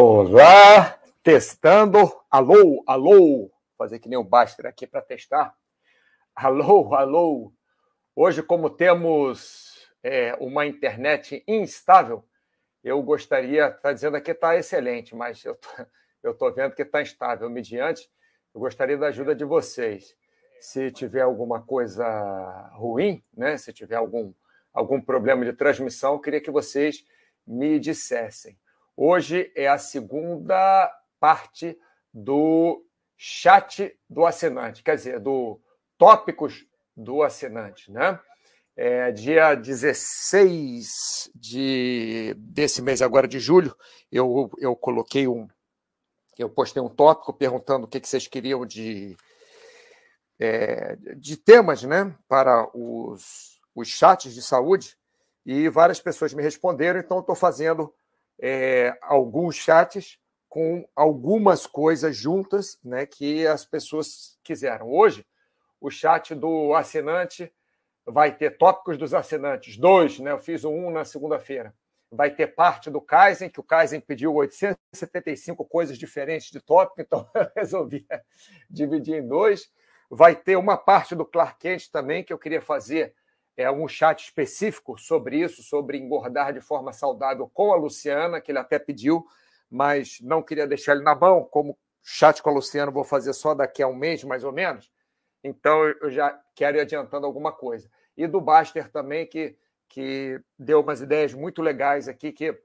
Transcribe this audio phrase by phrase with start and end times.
[0.00, 1.98] Olá, testando.
[2.30, 3.48] Alô, alô.
[3.48, 5.52] Vou fazer que nem o Baster aqui para testar.
[6.36, 7.52] Alô, alô.
[8.14, 12.24] Hoje, como temos é, uma internet instável,
[12.84, 17.50] eu gostaria, está dizendo aqui está excelente, mas eu tô, tô vendo que está instável.
[17.50, 18.08] Mediante,
[18.54, 20.14] eu gostaria da ajuda de vocês.
[20.60, 22.06] Se tiver alguma coisa
[22.74, 23.56] ruim, né?
[23.58, 24.32] Se tiver algum
[24.72, 27.04] algum problema de transmissão, eu queria que vocês
[27.44, 28.56] me dissessem.
[29.00, 31.78] Hoje é a segunda parte
[32.12, 32.84] do
[33.16, 35.60] chat do assinante, quer dizer, do
[35.96, 36.66] tópicos
[36.96, 38.18] do assinante, né?
[38.76, 43.72] É, dia 16 de, desse mês agora de julho,
[44.10, 45.46] eu, eu coloquei um.
[46.36, 49.16] Eu postei um tópico perguntando o que, que vocês queriam de,
[50.40, 54.98] é, de temas né, para os, os chats de saúde,
[55.46, 57.94] e várias pessoas me responderam, então estou fazendo
[58.40, 64.90] é, alguns chats com algumas coisas juntas né, que as pessoas quiseram.
[64.90, 65.26] Hoje,
[65.80, 67.52] o chat do assinante
[68.06, 70.32] vai ter tópicos dos assinantes, dois, né?
[70.32, 71.74] Eu fiz um na segunda-feira.
[72.10, 77.28] Vai ter parte do Kaizen, que o Kaizen pediu 875 coisas diferentes de tópico, então
[77.34, 78.06] eu resolvi
[78.70, 79.70] dividir em dois.
[80.10, 83.14] Vai ter uma parte do Clark Kent também, que eu queria fazer
[83.58, 88.52] é, um chat específico sobre isso, sobre engordar de forma saudável com a Luciana, que
[88.52, 89.26] ele até pediu,
[89.68, 91.42] mas não queria deixar ele na mão.
[91.42, 94.92] Como chat com a Luciana vou fazer só daqui a um mês, mais ou menos,
[95.42, 97.90] então eu já quero ir adiantando alguma coisa.
[98.16, 99.56] E do Baster também, que,
[99.88, 102.56] que deu umas ideias muito legais aqui, que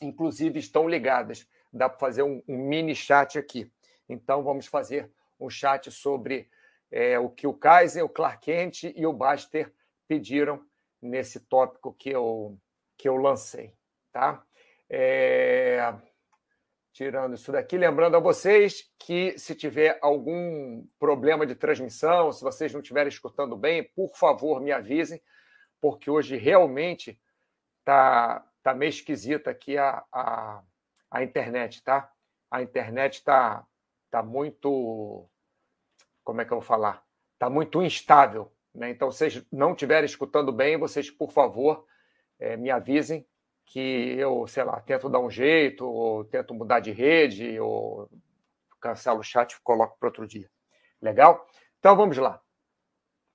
[0.00, 1.46] inclusive estão ligadas.
[1.70, 3.70] Dá para fazer um, um mini chat aqui.
[4.08, 6.48] Então vamos fazer um chat sobre
[6.90, 9.70] é, o que o Kaiser, o Clark Kent e o Baster
[10.08, 10.64] pediram
[11.00, 12.58] nesse tópico que eu,
[12.96, 13.74] que eu lancei.
[14.10, 14.42] Tá?
[14.90, 15.94] É...
[16.92, 22.72] Tirando isso daqui, lembrando a vocês que se tiver algum problema de transmissão, se vocês
[22.72, 25.22] não estiverem escutando bem, por favor me avisem,
[25.80, 27.20] porque hoje realmente
[27.84, 30.60] tá, tá meio esquisita aqui a, a,
[31.08, 32.10] a internet, tá?
[32.50, 33.64] A internet está
[34.10, 35.28] tá muito.
[36.24, 37.04] Como é que eu vou falar?
[37.34, 38.52] Está muito instável.
[38.78, 38.90] Né?
[38.90, 41.84] Então, vocês não estiverem escutando bem, vocês, por favor,
[42.38, 43.26] é, me avisem
[43.66, 48.08] que eu, sei lá, tento dar um jeito, ou tento mudar de rede, ou
[48.80, 50.48] cancelo o chat e coloco para outro dia.
[51.02, 51.44] Legal?
[51.80, 52.40] Então, vamos lá.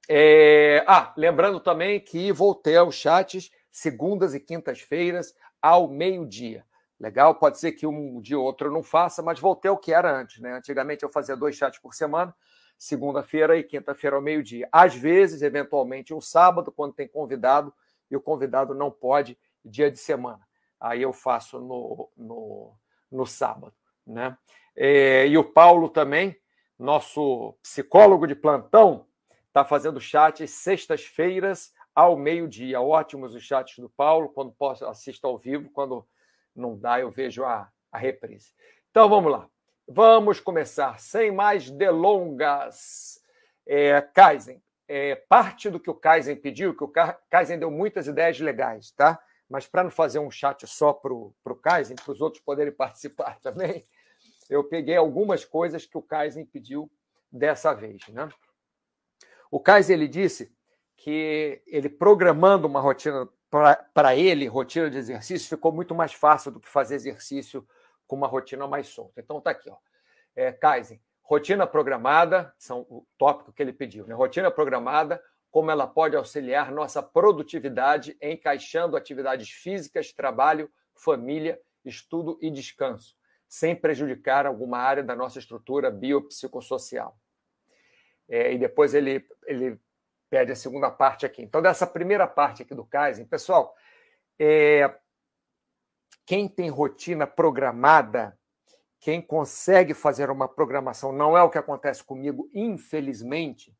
[0.09, 0.83] É...
[0.87, 6.65] Ah, lembrando também que voltei aos chats segundas e quintas-feiras ao meio-dia.
[6.99, 7.35] Legal?
[7.35, 10.19] Pode ser que um dia ou outro eu não faça, mas voltei ao que era
[10.19, 10.41] antes.
[10.41, 10.53] Né?
[10.53, 12.33] Antigamente eu fazia dois chats por semana
[12.83, 14.67] segunda-feira e quinta-feira ao meio-dia.
[14.69, 17.73] Às vezes, eventualmente, um sábado, quando tem convidado,
[18.11, 20.45] e o convidado não pode, dia de semana.
[20.77, 22.73] Aí eu faço no, no,
[23.09, 23.73] no sábado.
[24.05, 24.37] Né?
[24.75, 26.35] É, e o Paulo também,
[26.77, 29.07] nosso psicólogo de plantão,
[29.47, 32.81] está fazendo chat sextas-feiras ao meio-dia.
[32.81, 36.05] Ótimos os chats do Paulo, quando posso assisto ao vivo, quando
[36.53, 38.53] não dá, eu vejo a, a reprise.
[38.91, 39.47] Então vamos lá.
[39.87, 43.21] Vamos começar, sem mais delongas.
[43.65, 46.91] É, Kaizen, é, parte do que o Kaizen pediu, que o
[47.29, 49.21] Kaizen deu muitas ideias legais, tá?
[49.49, 53.39] Mas para não fazer um chat só para o Kaizen, para os outros poderem participar
[53.41, 53.83] também,
[54.49, 56.89] eu peguei algumas coisas que o Kaizen pediu
[57.31, 58.29] dessa vez, né?
[59.51, 60.55] O Kaizen ele disse
[60.95, 63.27] que ele programando uma rotina
[63.93, 67.67] para ele, rotina de exercício, ficou muito mais fácil do que fazer exercício
[68.07, 69.19] com uma rotina mais solta.
[69.19, 69.77] Então tá aqui, ó.
[70.35, 74.13] É, Kaizen, rotina programada, são o tópico que ele pediu, né?
[74.13, 82.49] Rotina programada, como ela pode auxiliar nossa produtividade encaixando atividades físicas, trabalho, família, estudo e
[82.49, 83.15] descanso,
[83.47, 87.17] sem prejudicar alguma área da nossa estrutura biopsicossocial.
[88.27, 89.79] É, e depois ele, ele
[90.29, 91.43] pede a segunda parte aqui.
[91.43, 93.75] Então, dessa primeira parte aqui do Kaizen, pessoal,
[94.39, 94.91] é,
[96.25, 98.37] quem tem rotina programada,
[98.99, 103.75] quem consegue fazer uma programação, não é o que acontece comigo, infelizmente,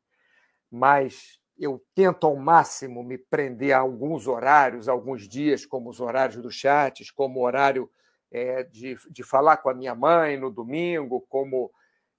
[0.70, 6.42] mas eu tento ao máximo me prender a alguns horários, alguns dias, como os horários
[6.42, 7.90] dos chats, como o horário
[8.30, 11.70] é, de, de falar com a minha mãe no domingo, como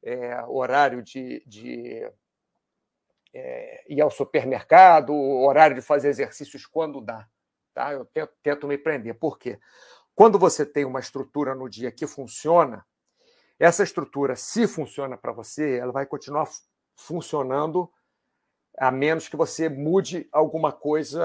[0.02, 2.10] é, horário de, de
[3.34, 7.28] é, ir ao supermercado, horário de fazer exercícios quando dá.
[7.74, 7.92] Tá?
[7.92, 9.16] Eu tento, tento me prender.
[9.16, 9.60] Por quê?
[10.16, 12.86] Quando você tem uma estrutura no dia que funciona,
[13.60, 16.48] essa estrutura, se funciona para você, ela vai continuar
[16.96, 17.92] funcionando
[18.78, 21.22] a menos que você mude alguma coisa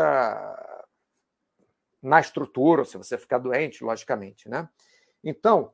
[2.02, 4.68] na estrutura, se você ficar doente, logicamente, né?
[5.22, 5.72] Então,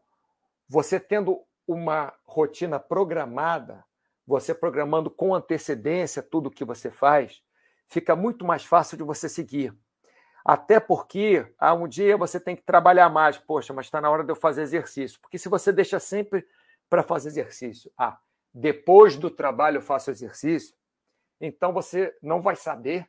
[0.69, 3.85] você tendo uma rotina programada,
[4.27, 7.43] você programando com antecedência tudo o que você faz,
[7.87, 9.75] fica muito mais fácil de você seguir.
[10.47, 13.37] Até porque ah, um dia você tem que trabalhar mais.
[13.37, 15.21] Poxa, mas está na hora de eu fazer exercício.
[15.21, 16.47] Porque se você deixa sempre
[16.89, 18.17] para fazer exercício, ah,
[18.55, 20.73] depois do trabalho eu faço exercício,
[21.41, 23.09] então você não vai saber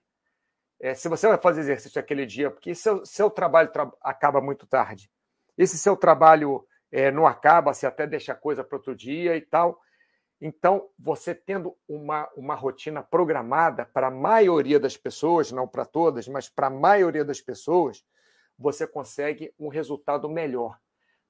[0.79, 4.65] é, se você vai fazer exercício aquele dia, porque seu, seu trabalho tra acaba muito
[4.65, 5.09] tarde.
[5.55, 9.41] E se seu trabalho é, não acaba, se até deixa coisa para outro dia e
[9.41, 9.79] tal.
[10.39, 16.27] Então, você tendo uma, uma rotina programada para a maioria das pessoas, não para todas,
[16.27, 18.05] mas para a maioria das pessoas,
[18.57, 20.79] você consegue um resultado melhor,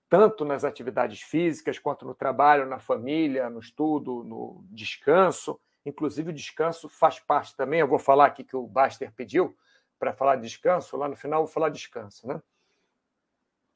[0.09, 5.59] tanto nas atividades físicas, quanto no trabalho, na família, no estudo, no descanso.
[5.85, 7.79] Inclusive, o descanso faz parte também.
[7.79, 9.57] Eu vou falar aqui que o Baster pediu
[9.99, 12.41] para falar de descanso, lá no final eu vou falar descanso, né?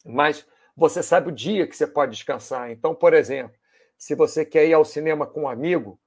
[0.06, 2.72] Mas você sabe o dia que você pode descansar.
[2.72, 3.60] Então, por exemplo,
[4.02, 6.00] se você quer ir ao cinema com um amigo,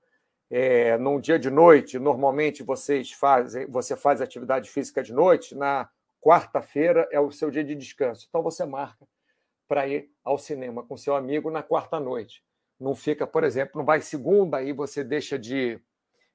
[0.51, 5.89] é, num dia de noite, normalmente vocês fazem, você faz atividade física de noite, na
[6.21, 8.27] quarta-feira é o seu dia de descanso.
[8.29, 9.07] Então você marca
[9.69, 12.43] para ir ao cinema com seu amigo na quarta noite.
[12.81, 15.81] Não fica, por exemplo, não vai segunda, aí você deixa de,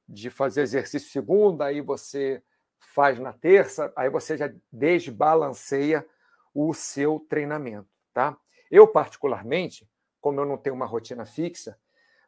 [0.08, 2.42] de fazer exercício segunda, aí você
[2.80, 6.08] faz na terça, aí você já desbalanceia
[6.56, 8.38] o seu treinamento, tá?
[8.72, 9.86] Eu, particularmente,
[10.20, 11.78] como eu não tenho uma rotina fixa,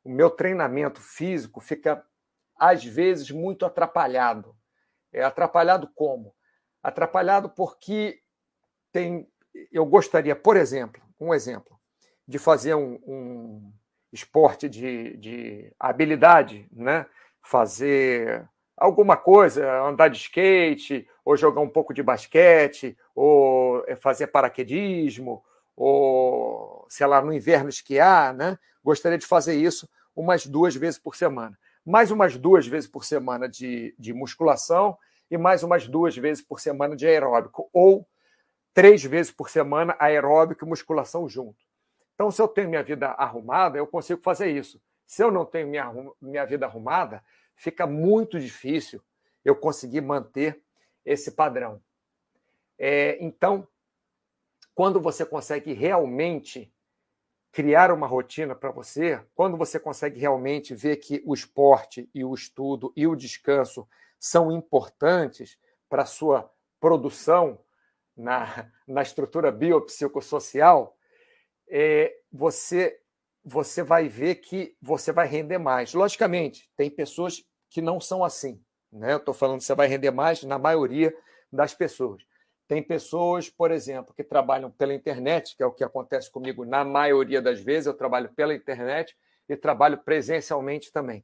[0.03, 2.03] o meu treinamento físico fica,
[2.57, 4.55] às vezes, muito atrapalhado.
[5.11, 6.33] É atrapalhado como?
[6.81, 8.21] Atrapalhado porque
[8.91, 9.27] tem.
[9.71, 11.79] Eu gostaria, por exemplo, um exemplo,
[12.27, 13.73] de fazer um, um
[14.11, 17.05] esporte de, de habilidade, né?
[17.41, 18.47] fazer
[18.77, 25.43] alguma coisa, andar de skate, ou jogar um pouco de basquete, ou fazer paraquedismo,
[25.75, 28.59] ou, sei lá, no inverno esquiar, né?
[28.83, 31.57] Gostaria de fazer isso umas duas vezes por semana.
[31.85, 34.97] Mais umas duas vezes por semana de, de musculação
[35.29, 38.05] e mais umas duas vezes por semana de aeróbico, ou
[38.73, 41.63] três vezes por semana aeróbico e musculação junto.
[42.13, 44.81] Então, se eu tenho minha vida arrumada, eu consigo fazer isso.
[45.07, 45.89] Se eu não tenho minha,
[46.21, 47.23] minha vida arrumada,
[47.55, 49.01] fica muito difícil
[49.45, 50.61] eu conseguir manter
[51.05, 51.81] esse padrão.
[52.77, 53.65] É, então,
[54.75, 56.69] quando você consegue realmente
[57.51, 62.33] criar uma rotina para você, quando você consegue realmente ver que o esporte e o
[62.33, 63.87] estudo e o descanso
[64.19, 65.57] são importantes
[65.89, 66.49] para a sua
[66.79, 67.59] produção
[68.15, 70.95] na, na estrutura biopsicossocial,
[71.69, 72.99] é, você,
[73.43, 75.93] você vai ver que você vai render mais.
[75.93, 78.63] Logicamente, tem pessoas que não são assim.
[78.91, 79.15] Né?
[79.15, 81.15] Estou falando que você vai render mais na maioria
[81.51, 82.23] das pessoas.
[82.71, 86.85] Tem pessoas, por exemplo, que trabalham pela internet, que é o que acontece comigo na
[86.85, 87.85] maioria das vezes.
[87.85, 89.13] Eu trabalho pela internet
[89.49, 91.21] e trabalho presencialmente também.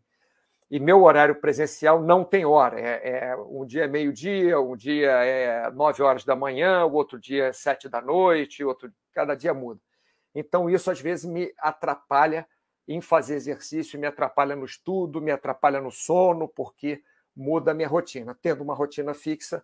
[0.69, 2.77] E meu horário presencial não tem hora.
[2.77, 7.17] É, é um dia é meio-dia, um dia é nove horas da manhã, o outro
[7.17, 9.79] dia é sete da noite, outro cada dia muda.
[10.35, 12.45] Então isso às vezes me atrapalha
[12.85, 17.01] em fazer exercício, me atrapalha no estudo, me atrapalha no sono, porque
[17.33, 18.37] muda a minha rotina.
[18.41, 19.63] Tendo uma rotina fixa,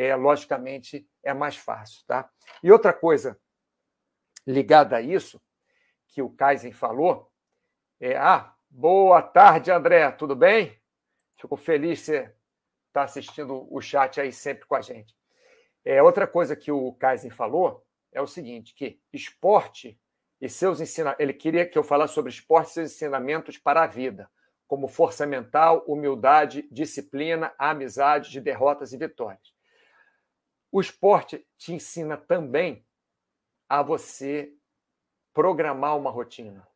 [0.00, 2.02] é, logicamente é mais fácil.
[2.06, 2.30] Tá?
[2.62, 3.38] E outra coisa
[4.46, 5.40] ligada a isso,
[6.08, 7.30] que o Kaizen falou,
[8.00, 10.80] é: ah, boa tarde, André, tudo bem?
[11.38, 12.32] Fico feliz de estar
[12.92, 15.14] tá assistindo o chat aí sempre com a gente.
[15.84, 20.00] É, outra coisa que o Kaizen falou é o seguinte: que esporte
[20.40, 21.22] e seus ensinamentos.
[21.22, 24.30] Ele queria que eu falasse sobre esporte e seus ensinamentos para a vida,
[24.66, 29.59] como força mental, humildade, disciplina, amizade, de derrotas e vitórias.
[30.72, 32.84] O esporte te ensina também
[33.68, 34.52] a você
[35.32, 36.66] programar uma rotina.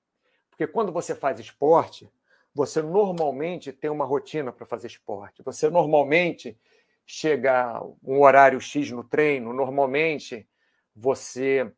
[0.50, 2.10] Porque quando você faz esporte,
[2.54, 5.42] você normalmente tem uma rotina para fazer esporte.
[5.42, 6.58] Você normalmente
[7.04, 10.48] chega um horário X no treino, normalmente
[10.94, 11.70] você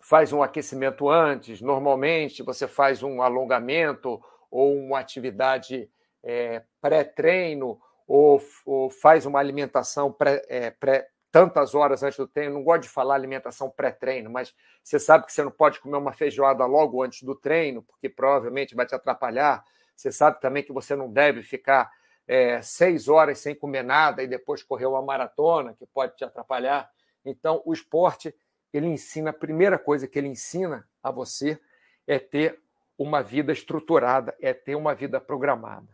[0.00, 5.90] faz um aquecimento antes, normalmente você faz um alongamento ou uma atividade
[6.22, 12.54] é, pré-treino ou, ou, faz uma alimentação pré, é, pré, tantas horas antes do treino.
[12.54, 16.12] Não gosto de falar alimentação pré-treino, mas você sabe que você não pode comer uma
[16.12, 19.64] feijoada logo antes do treino, porque provavelmente vai te atrapalhar.
[19.96, 21.90] Você sabe também que você não deve ficar
[22.24, 26.88] é, seis horas sem comer nada e depois correr uma maratona, que pode te atrapalhar.
[27.24, 28.32] Então, o esporte,
[28.72, 31.58] ele ensina, a primeira coisa que ele ensina a você
[32.06, 32.60] é ter
[32.96, 35.88] uma vida estruturada, é ter uma vida programada.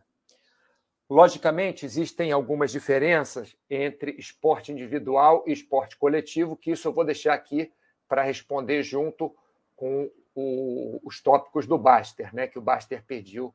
[1.10, 7.34] Logicamente, existem algumas diferenças entre esporte individual e esporte coletivo, que isso eu vou deixar
[7.34, 7.72] aqui
[8.08, 9.34] para responder junto
[9.74, 13.52] com o, os tópicos do Baster, né, que o Baster pediu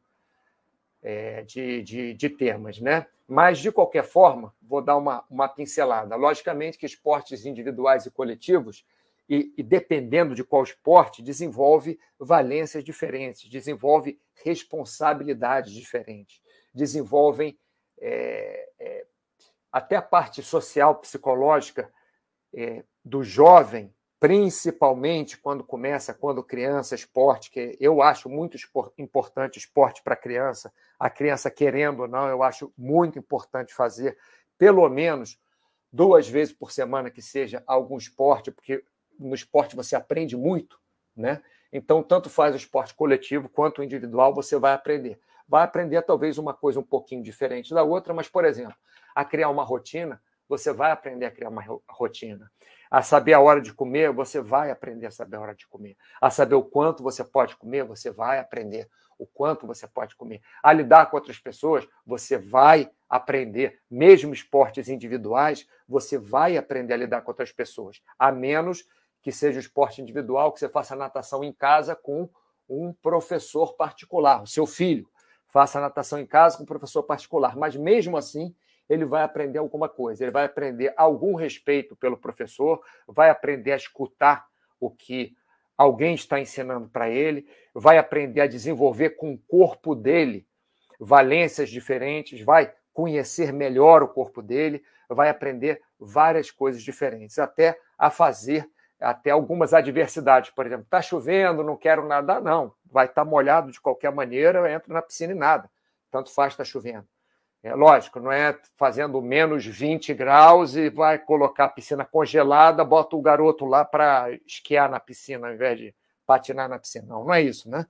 [1.01, 2.81] é, de, de, de, temas.
[2.81, 3.07] Né?
[3.25, 6.17] Mas, de qualquer forma, vou dar uma, uma pincelada.
[6.17, 8.85] Logicamente que esportes individuais e coletivos,
[9.29, 16.43] e, e dependendo de qual esporte, desenvolve valências diferentes, desenvolve responsabilidades diferentes,
[16.75, 17.57] desenvolvem
[17.99, 19.05] é, é,
[19.71, 21.91] até a parte social, psicológica
[22.53, 28.57] é, do jovem principalmente quando começa, quando criança, esporte, que eu acho muito
[28.97, 34.17] importante esporte para criança, a criança querendo ou não, eu acho muito importante fazer
[34.57, 35.37] pelo menos
[35.91, 38.83] duas vezes por semana que seja algum esporte, porque
[39.19, 40.79] no esporte você aprende muito,
[41.15, 41.43] né?
[41.71, 45.19] Então, tanto faz o esporte coletivo quanto individual, você vai aprender.
[45.47, 48.75] Vai aprender talvez uma coisa um pouquinho diferente da outra, mas, por exemplo,
[49.13, 52.51] a criar uma rotina, você vai aprender a criar uma rotina.
[52.89, 55.97] A saber a hora de comer, você vai aprender a saber a hora de comer.
[56.21, 60.41] A saber o quanto você pode comer, você vai aprender o quanto você pode comer.
[60.61, 63.79] A lidar com outras pessoas, você vai aprender.
[63.89, 68.01] Mesmo esportes individuais, você vai aprender a lidar com outras pessoas.
[68.19, 68.85] A menos
[69.21, 72.29] que seja um esporte individual, que você faça natação em casa com
[72.69, 75.09] um professor particular, o seu filho.
[75.55, 77.55] Faça natação em casa com um professor particular.
[77.55, 78.53] Mas mesmo assim,
[78.89, 83.77] ele vai aprender alguma coisa, ele vai aprender algum respeito pelo professor, vai aprender a
[83.77, 84.45] escutar
[84.81, 85.33] o que
[85.77, 90.45] alguém está ensinando para ele, vai aprender a desenvolver com o corpo dele
[90.99, 98.09] valências diferentes, vai conhecer melhor o corpo dele, vai aprender várias coisas diferentes, até a
[98.09, 103.29] fazer até algumas adversidades, por exemplo, está chovendo, não quero nadar, não, vai estar tá
[103.29, 105.69] molhado de qualquer maneira, entra na piscina e nada,
[106.09, 107.07] tanto faz está chovendo.
[107.65, 113.15] É lógico, não é fazendo menos 20 graus e vai colocar a piscina congelada, bota
[113.15, 115.95] o garoto lá para esquiar na piscina ao invés de
[116.27, 117.07] patinar na piscina.
[117.07, 117.87] Não, não é isso, né?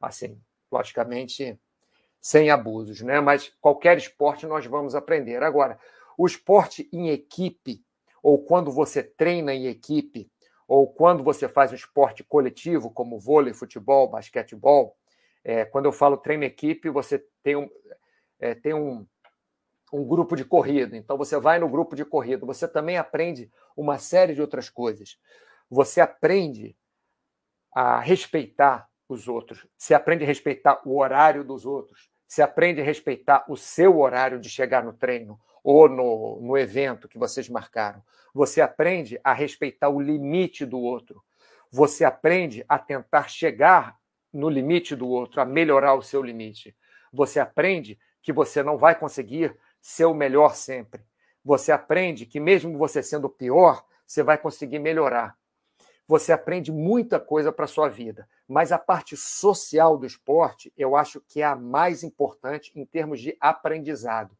[0.00, 0.40] Assim,
[0.72, 1.60] logicamente,
[2.18, 3.20] sem abusos, né?
[3.20, 5.42] Mas qualquer esporte nós vamos aprender.
[5.42, 5.78] Agora,
[6.16, 7.84] o esporte em equipe,
[8.22, 10.30] ou quando você treina em equipe,
[10.68, 14.94] ou quando você faz um esporte coletivo, como vôlei, futebol, basquetebol,
[15.42, 17.70] é, quando eu falo treino equipe, você tem um,
[18.38, 19.06] é, tem um,
[19.90, 20.94] um grupo de corrida.
[20.94, 25.18] Então você vai no grupo de corrida, você também aprende uma série de outras coisas.
[25.70, 26.76] Você aprende
[27.72, 32.84] a respeitar os outros, você aprende a respeitar o horário dos outros, você aprende a
[32.84, 38.02] respeitar o seu horário de chegar no treino ou no, no evento que vocês marcaram.
[38.34, 41.24] Você aprende a respeitar o limite do outro.
[41.72, 43.98] Você aprende a tentar chegar
[44.30, 46.76] no limite do outro, a melhorar o seu limite.
[47.10, 51.02] Você aprende que você não vai conseguir ser o melhor sempre.
[51.42, 55.37] Você aprende que, mesmo você sendo o pior, você vai conseguir melhorar.
[56.08, 58.26] Você aprende muita coisa para a sua vida.
[58.48, 63.20] Mas a parte social do esporte, eu acho que é a mais importante em termos
[63.20, 64.34] de aprendizado.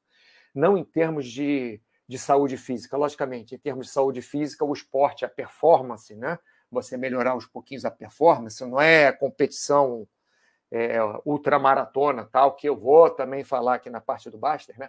[0.54, 2.96] Não em termos de, de saúde física.
[2.96, 6.38] Logicamente, em termos de saúde física, o esporte, a performance, né?
[6.70, 10.08] Você melhorar uns pouquinhos a performance, não é competição
[10.70, 14.88] é, ultramaratona, tal, que eu vou também falar aqui na parte do Baster, né?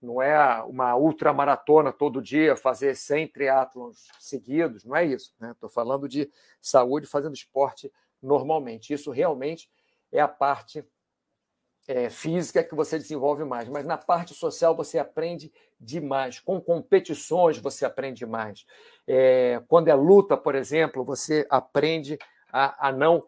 [0.00, 5.34] Não é uma ultramaratona todo dia, fazer 100 triatlons seguidos, não é isso.
[5.40, 5.74] Estou né?
[5.74, 8.92] falando de saúde fazendo esporte normalmente.
[8.92, 9.70] Isso realmente
[10.12, 10.84] é a parte
[11.88, 15.50] é, física que você desenvolve mais, mas na parte social você aprende
[15.80, 16.38] demais.
[16.38, 18.66] Com competições você aprende mais.
[19.06, 22.18] É, quando é luta, por exemplo, você aprende
[22.52, 23.24] a, a não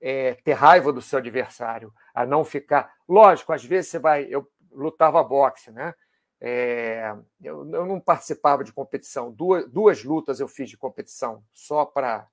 [0.00, 2.92] é, ter raiva do seu adversário, a não ficar.
[3.08, 4.26] Lógico, às vezes você vai.
[4.28, 5.94] Eu lutava boxe, né?
[6.40, 9.30] É, eu, eu, não participava de competição.
[9.30, 12.26] Duas, duas lutas eu fiz de competição, só para.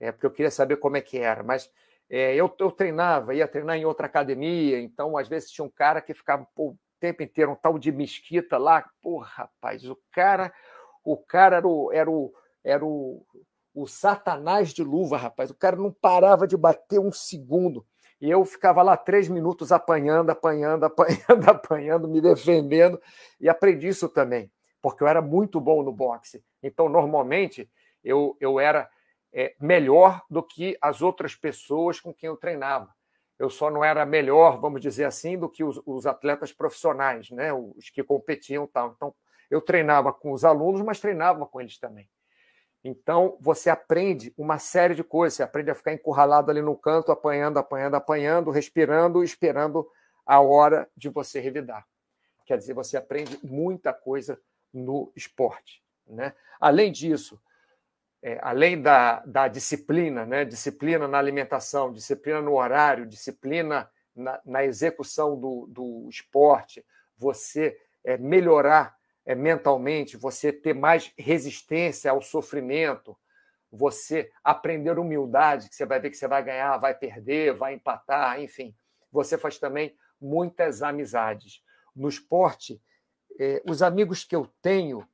[0.00, 1.42] É, porque eu queria saber como é que era.
[1.42, 1.70] Mas
[2.08, 6.00] é, eu, eu treinava, ia treinar em outra academia, então às vezes tinha um cara
[6.00, 8.88] que ficava pô, o tempo inteiro, um tal de mesquita lá.
[9.02, 10.52] Pô, rapaz, o cara,
[11.04, 13.26] o cara era o, era o, era o,
[13.74, 15.50] o satanás de luva, rapaz.
[15.50, 17.86] O cara não parava de bater um segundo.
[18.22, 23.02] E eu ficava lá três minutos apanhando, apanhando, apanhando, apanhando, me defendendo.
[23.40, 24.48] E aprendi isso também,
[24.80, 26.40] porque eu era muito bom no boxe.
[26.62, 27.68] Então, normalmente,
[28.04, 28.88] eu, eu era
[29.32, 32.94] é, melhor do que as outras pessoas com quem eu treinava.
[33.36, 37.52] Eu só não era melhor, vamos dizer assim, do que os, os atletas profissionais, né?
[37.52, 38.92] os que competiam tal.
[38.94, 39.12] Então,
[39.50, 42.08] eu treinava com os alunos, mas treinava com eles também.
[42.84, 45.36] Então, você aprende uma série de coisas.
[45.36, 49.88] Você aprende a ficar encurralado ali no canto, apanhando, apanhando, apanhando, respirando, esperando
[50.26, 51.86] a hora de você revidar.
[52.44, 54.40] Quer dizer, você aprende muita coisa
[54.72, 55.82] no esporte.
[56.06, 56.34] Né?
[56.60, 57.40] Além disso,
[58.20, 60.44] é, além da, da disciplina, né?
[60.44, 66.84] disciplina na alimentação, disciplina no horário, disciplina na, na execução do, do esporte,
[67.16, 73.16] você é, melhorar é, mentalmente, você ter mais resistência ao sofrimento,
[73.70, 78.40] você aprender humildade, que você vai ver que você vai ganhar, vai perder, vai empatar,
[78.40, 78.74] enfim.
[79.10, 81.62] Você faz também muitas amizades.
[81.94, 82.80] No esporte,
[83.38, 85.06] é, os amigos que eu tenho,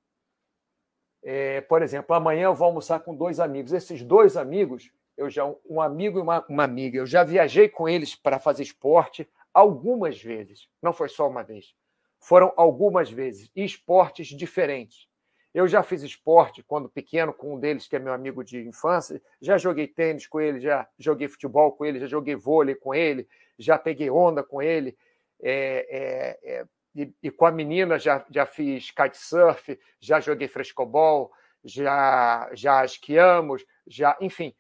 [1.23, 3.73] é, por exemplo, amanhã eu vou almoçar com dois amigos.
[3.73, 7.89] Esses dois amigos, eu já um amigo e uma, uma amiga, eu já viajei com
[7.89, 11.75] eles para fazer esporte algumas vezes, não foi só uma vez.
[12.21, 15.09] Foram algumas vezes, e esportes diferentes.
[15.55, 19.21] Eu já fiz esporte quando pequeno com um deles, que é meu amigo de infância.
[19.41, 23.27] Já joguei tênis com ele, já joguei futebol com ele, já joguei vôlei com ele,
[23.59, 24.97] já peguei onda com ele.
[25.41, 31.33] É, é, é, e, e, com a menina já, já fiz kitesurf, já joguei frescobol,
[31.65, 34.55] já, já esquiamos, já, enfim,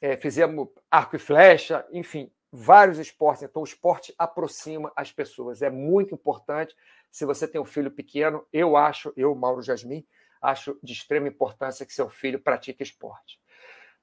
[0.00, 3.42] é, fizemos arco e flecha, enfim, vários esportes.
[3.42, 5.60] Então, o esporte aproxima as pessoas.
[5.60, 6.74] É muito importante.
[7.10, 10.06] Se você tem um filho pequeno, eu acho, eu, Mauro Jasmin,
[10.40, 13.40] acho de extrema importância que seu filho pratique esporte.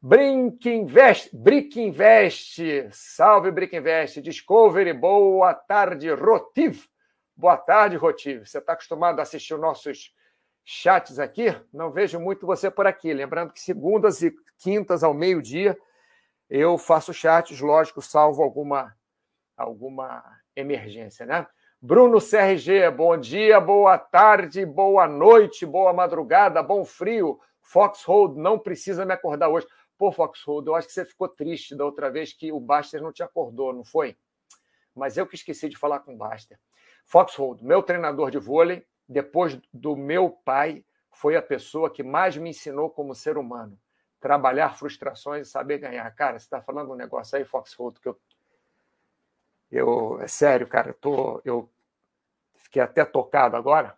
[0.01, 6.87] Brink Invest, Brick Invest, salve Brick Invest, Discovery, boa tarde, Rotiv.
[7.37, 8.45] Boa tarde, Rotiv.
[8.45, 10.13] Você está acostumado a assistir os nossos
[10.65, 11.55] chats aqui?
[11.71, 13.13] Não vejo muito você por aqui.
[13.13, 15.77] Lembrando que segundas e quintas ao meio-dia
[16.53, 18.93] eu faço chats, lógico, salvo alguma,
[19.55, 20.21] alguma
[20.53, 21.47] emergência, né?
[21.81, 27.39] Bruno CRG, bom dia, boa tarde, boa noite, boa madrugada, bom frio.
[27.61, 29.65] Foxhold não precisa me acordar hoje.
[29.97, 33.13] Pô, Foxhold, eu acho que você ficou triste da outra vez que o Baster não
[33.13, 34.17] te acordou, não foi?
[34.93, 36.59] Mas eu que esqueci de falar com o Baster.
[37.05, 42.49] Foxhold, meu treinador de vôlei, depois do meu pai, foi a pessoa que mais me
[42.49, 43.79] ensinou como ser humano
[44.21, 46.09] trabalhar frustrações e saber ganhar.
[46.11, 48.21] Cara, você está falando um negócio aí, Foxhold, que eu.
[49.71, 51.69] Eu, é sério, cara, eu, tô, eu
[52.55, 53.97] fiquei até tocado agora.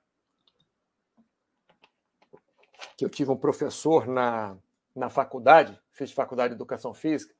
[2.95, 4.55] Que eu tive um professor na,
[4.95, 7.33] na faculdade, fiz faculdade de educação física.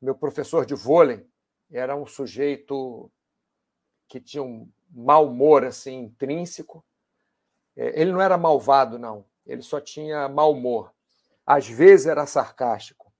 [0.00, 1.24] Meu professor de vôlei
[1.70, 3.10] era um sujeito
[4.08, 6.84] que tinha um mau humor assim, intrínseco.
[7.76, 9.24] É, ele não era malvado, não.
[9.46, 10.92] Ele só tinha mau humor
[11.52, 13.12] às vezes era sarcástico,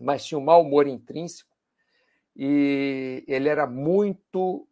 [0.00, 1.54] mas tinha um mau humor intrínseco
[2.34, 4.66] e ele era muito,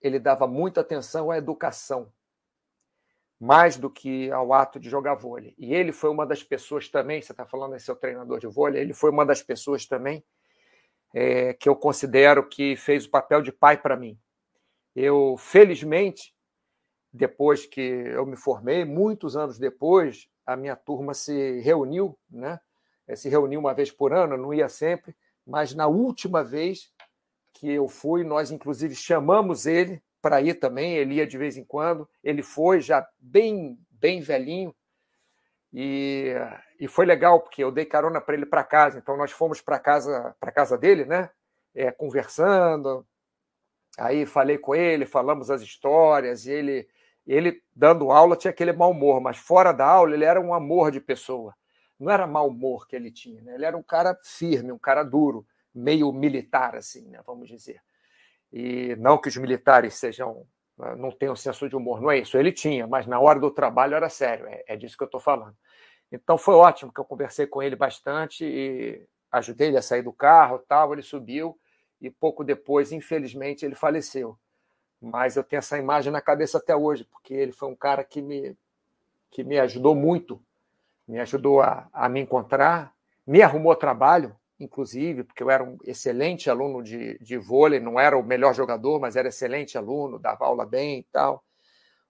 [0.00, 2.10] ele dava muita atenção à educação,
[3.38, 5.54] mais do que ao ato de jogar vôlei.
[5.58, 8.80] E ele foi uma das pessoas também, você está falando em seu treinador de vôlei,
[8.80, 10.24] ele foi uma das pessoas também
[11.14, 14.18] é, que eu considero que fez o papel de pai para mim.
[14.94, 16.34] Eu, felizmente,
[17.12, 22.60] depois que eu me formei, muitos anos depois, a minha turma se reuniu, né?
[23.08, 25.14] Eh, se reuniu uma vez por ano, não ia sempre,
[25.46, 26.92] mas na última vez
[27.52, 31.64] que eu fui, nós inclusive chamamos ele para ir também, ele ia de vez em
[31.64, 34.74] quando, ele foi já bem, bem velhinho,
[35.72, 36.32] e,
[36.80, 39.78] e foi legal, porque eu dei carona para ele para casa, então nós fomos para
[39.78, 41.30] casa para casa dele, né?
[41.74, 43.06] É, conversando,
[43.98, 46.88] aí falei com ele, falamos as histórias, e ele
[47.26, 50.90] ele, dando aula, tinha aquele mau humor, mas fora da aula, ele era um amor
[50.90, 51.54] de pessoa.
[51.98, 53.54] Não era mau humor que ele tinha, né?
[53.54, 57.20] ele era um cara firme, um cara duro, meio militar, assim, né?
[57.26, 57.80] vamos dizer.
[58.52, 60.46] E não que os militares sejam
[60.78, 62.36] né, não tenham senso de humor, não é isso.
[62.36, 65.20] Ele tinha, mas na hora do trabalho era sério, é, é disso que eu estou
[65.20, 65.56] falando.
[66.12, 70.12] Então foi ótimo que eu conversei com ele bastante e ajudei ele a sair do
[70.12, 70.92] carro, tal.
[70.92, 71.58] Ele subiu
[72.00, 74.38] e pouco depois, infelizmente, ele faleceu.
[75.00, 78.22] Mas eu tenho essa imagem na cabeça até hoje, porque ele foi um cara que
[78.22, 78.56] me,
[79.30, 80.42] que me ajudou muito,
[81.06, 82.94] me ajudou a, a me encontrar,
[83.26, 88.16] me arrumou trabalho, inclusive, porque eu era um excelente aluno de, de vôlei, não era
[88.16, 91.44] o melhor jogador, mas era excelente aluno, dava aula bem e tal.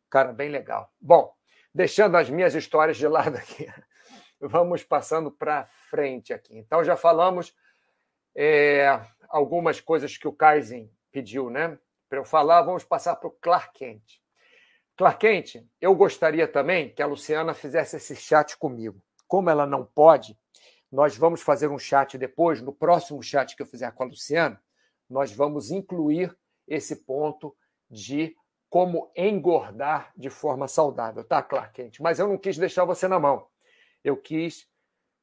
[0.06, 0.90] Um cara bem legal.
[1.00, 1.34] Bom,
[1.74, 3.68] deixando as minhas histórias de lado aqui,
[4.40, 6.56] vamos passando para frente aqui.
[6.56, 7.54] Então, já falamos
[8.34, 11.78] é, algumas coisas que o Kaizen pediu, né?
[12.08, 14.20] Para eu falar, vamos passar para o Clark Kent.
[14.96, 19.00] Clark Kent, eu gostaria também que a Luciana fizesse esse chat comigo.
[19.28, 20.38] Como ela não pode,
[20.90, 24.60] nós vamos fazer um chat depois, no próximo chat que eu fizer com a Luciana,
[25.08, 27.54] nós vamos incluir esse ponto
[27.90, 28.34] de
[28.68, 32.00] como engordar de forma saudável, tá, Clark Kent?
[32.00, 33.46] Mas eu não quis deixar você na mão.
[34.02, 34.68] Eu quis,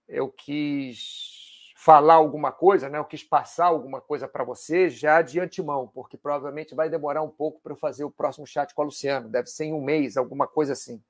[0.07, 1.42] eu quis
[1.83, 2.97] falar alguma coisa, né?
[2.97, 7.29] eu quis passar alguma coisa para você já de antemão, porque provavelmente vai demorar um
[7.29, 10.15] pouco para eu fazer o próximo chat com a Luciana, deve ser em um mês,
[10.15, 11.03] alguma coisa assim.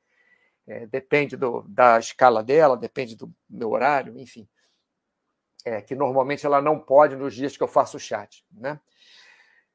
[0.65, 4.49] É, depende do, da escala dela, depende do meu horário, enfim.
[5.63, 8.43] É, que normalmente ela não pode nos dias que eu faço o chat.
[8.51, 8.79] Né?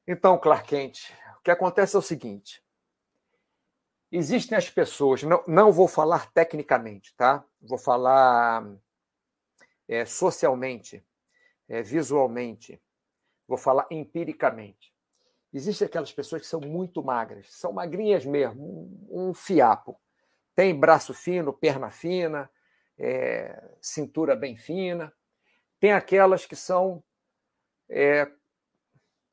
[0.04, 2.61] Então, Clark Kent, o que acontece é o seguinte:
[4.11, 7.44] existem as pessoas, não, não vou falar tecnicamente, tá?
[7.62, 8.66] Vou falar
[9.88, 11.05] é, socialmente,
[11.68, 12.81] é, visualmente,
[13.46, 14.94] vou falar empiricamente.
[15.53, 19.98] Existem aquelas pessoas que são muito magras, são magrinhas mesmo, um, fiapo.
[20.55, 22.51] Tem braço fino, perna fina,
[22.98, 25.12] é, cintura bem fina.
[25.81, 27.03] Tem aquelas que são
[27.88, 28.31] é,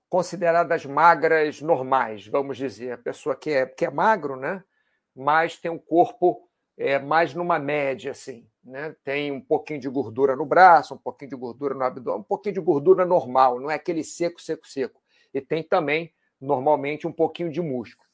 [0.08, 2.94] consideradas magras normais, vamos dizer.
[2.94, 4.64] A pessoa que é, que é magro, né?
[5.16, 8.50] mas tem um corpo é, mais numa média, assim.
[8.66, 8.96] Né?
[9.04, 12.56] Tem um pouquinho de gordura no braço, um pouquinho de gordura no abdômen, um pouquinho
[12.56, 15.00] de gordura normal, não é aquele seco, seco, seco.
[15.32, 18.08] E tem também, normalmente, um pouquinho de músculo.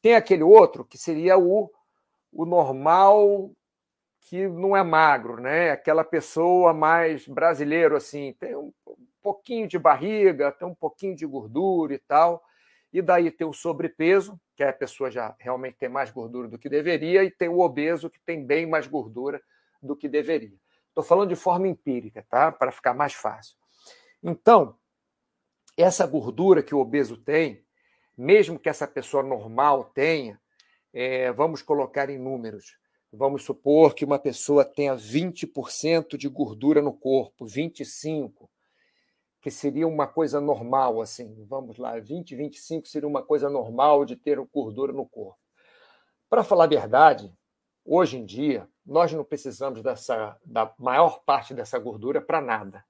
[0.00, 1.70] Tem aquele outro que seria o,
[2.32, 3.50] o normal
[4.22, 5.70] que não é magro, né?
[5.70, 8.72] Aquela pessoa mais brasileiro, assim, tem um
[9.20, 12.42] pouquinho de barriga, tem um pouquinho de gordura e tal.
[12.90, 16.58] E daí tem o sobrepeso, que é a pessoa já realmente tem mais gordura do
[16.58, 19.42] que deveria, e tem o obeso, que tem bem mais gordura
[19.84, 20.58] do que deveria.
[20.88, 22.50] Estou falando de forma empírica, tá?
[22.50, 23.56] Para ficar mais fácil.
[24.22, 24.76] Então,
[25.76, 27.64] essa gordura que o obeso tem,
[28.16, 30.40] mesmo que essa pessoa normal tenha,
[30.92, 32.78] é, vamos colocar em números.
[33.12, 38.48] Vamos supor que uma pessoa tenha 20% de gordura no corpo, 25%
[39.44, 44.16] que seria uma coisa normal, assim, vamos lá, 20, 25 seria uma coisa normal de
[44.16, 45.38] ter gordura no corpo.
[46.30, 47.30] Para falar a verdade,
[47.84, 52.84] hoje em dia, nós não precisamos dessa, da maior parte dessa gordura para nada.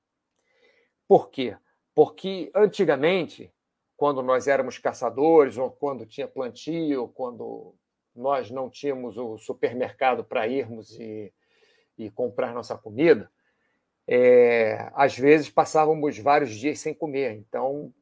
[1.06, 1.56] Por quê?
[1.94, 3.52] Porque antigamente,
[3.96, 7.74] quando nós éramos caçadores, ou quando tinha plantio, quando
[8.14, 11.32] nós não tínhamos o supermercado para irmos e,
[11.98, 13.30] e comprar nossa comida,
[14.06, 17.92] é, às vezes passávamos vários dias sem comer, então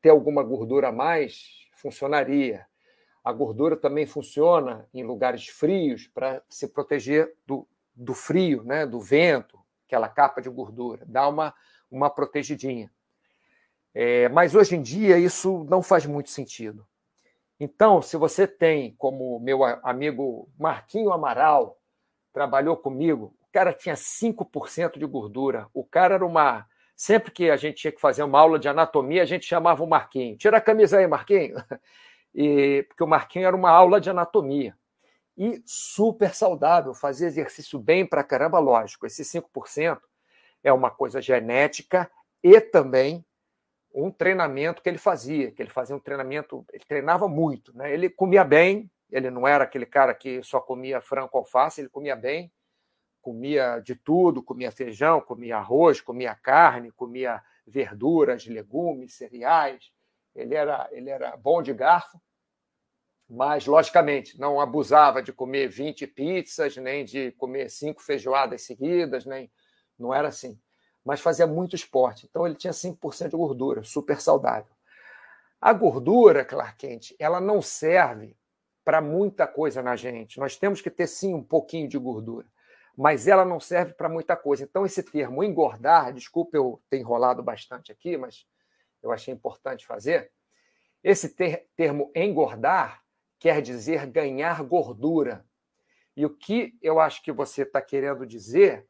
[0.00, 2.66] ter alguma gordura a mais funcionaria.
[3.24, 9.00] A gordura também funciona em lugares frios para se proteger do, do frio, né, do
[9.00, 11.54] vento, aquela capa de gordura, dá uma,
[11.90, 12.92] uma protegidinha.
[13.94, 16.86] É, mas hoje em dia isso não faz muito sentido.
[17.58, 21.80] Então, se você tem, como meu amigo Marquinho Amaral
[22.32, 25.68] trabalhou comigo, cara tinha 5% de gordura.
[25.72, 26.66] O cara era uma.
[26.96, 29.86] Sempre que a gente tinha que fazer uma aula de anatomia, a gente chamava o
[29.86, 30.36] Marquinho.
[30.36, 31.54] Tira a camisa aí, Marquinho.
[32.34, 34.76] E, porque o Marquinho era uma aula de anatomia.
[35.36, 39.06] E super saudável, fazia exercício bem para caramba, lógico.
[39.06, 40.00] Esse 5%
[40.62, 42.10] é uma coisa genética
[42.42, 43.24] e também
[43.94, 47.92] um treinamento que ele fazia, que ele fazia um treinamento, ele treinava muito, né?
[47.92, 52.16] Ele comia bem, ele não era aquele cara que só comia frango alface, ele comia
[52.16, 52.52] bem,
[53.22, 59.92] comia de tudo, comia feijão, comia arroz, comia carne, comia verduras, legumes, cereais.
[60.34, 62.20] Ele era, ele era bom de garfo,
[63.28, 69.50] mas, logicamente, não abusava de comer 20 pizzas, nem de comer cinco feijoadas seguidas, nem
[69.98, 70.60] não era assim.
[71.04, 74.72] Mas fazia muito esporte, então ele tinha 5% de gordura, super saudável.
[75.60, 78.36] A gordura, Clark Kent, ela não serve
[78.84, 80.38] para muita coisa na gente.
[80.38, 82.46] Nós temos que ter, sim, um pouquinho de gordura
[82.96, 84.62] mas ela não serve para muita coisa.
[84.62, 88.46] Então, esse termo engordar, desculpa eu ter enrolado bastante aqui, mas
[89.04, 90.32] eu achei importante fazer.
[91.02, 93.02] Esse ter, termo engordar
[93.38, 95.46] quer dizer ganhar gordura.
[96.16, 98.86] E o que eu acho que você está querendo dizer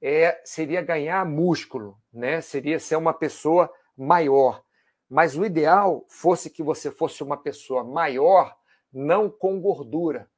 [0.00, 2.40] é seria ganhar músculo, né?
[2.40, 4.64] Seria ser uma pessoa maior.
[5.08, 8.56] Mas o ideal fosse que você fosse uma pessoa maior,
[8.92, 10.28] não com gordura,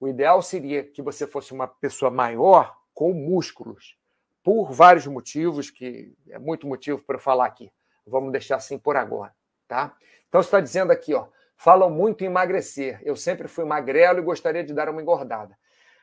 [0.00, 3.96] o ideal seria que você fosse uma pessoa maior com músculos,
[4.42, 7.70] por vários motivos, que é muito motivo para eu falar aqui.
[8.06, 9.34] Vamos deixar assim por agora,
[9.68, 9.96] tá?
[10.28, 13.00] Então, está dizendo aqui, ó, falam muito em emagrecer.
[13.04, 15.56] Eu sempre fui magrelo e gostaria de dar uma engordada.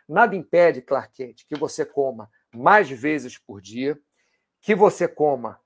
[0.07, 3.99] Nada impede, Clark Kent, que você coma mais vezes por dia,
[4.61, 5.59] que você coma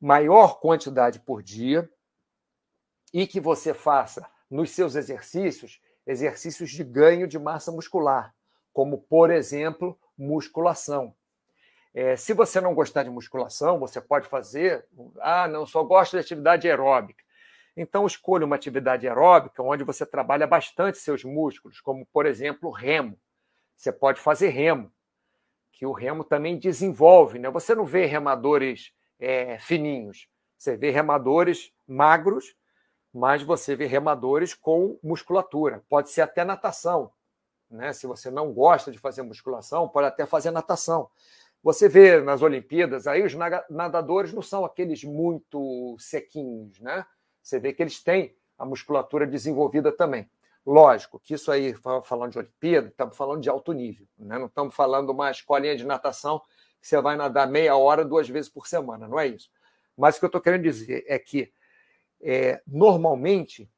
[0.00, 1.88] maior quantidade por dia
[3.12, 8.34] e que você faça nos seus exercícios exercícios de ganho de massa muscular,
[8.72, 11.14] como, por exemplo, musculação.
[11.94, 14.86] É, se você não gostar de musculação, você pode fazer.
[15.20, 17.22] Ah, não, só gosto de atividade aeróbica.
[17.76, 23.18] Então, escolha uma atividade aeróbica onde você trabalha bastante seus músculos, como, por exemplo, remo.
[23.76, 24.92] Você pode fazer remo,
[25.72, 27.38] que o remo também desenvolve.
[27.38, 27.48] Né?
[27.50, 32.56] Você não vê remadores é, fininhos, você vê remadores magros
[33.12, 37.10] mas você vê remadores com musculatura, pode ser até natação.
[37.70, 37.92] né?
[37.92, 41.10] Se você não gosta de fazer musculação, pode até fazer natação.
[41.62, 47.04] Você vê nas Olimpíadas, aí os nadadores não são aqueles muito sequinhos, né?
[47.42, 50.28] Você vê que eles têm a musculatura desenvolvida também.
[50.66, 54.38] Lógico que isso aí, falando de Olimpíada, estamos falando de alto nível, né?
[54.38, 56.42] não estamos falando uma escolinha de natação
[56.80, 59.50] que você vai nadar meia hora duas vezes por semana, não é isso.
[59.96, 61.50] Mas o que eu estou querendo dizer é que,
[62.20, 63.68] é, normalmente,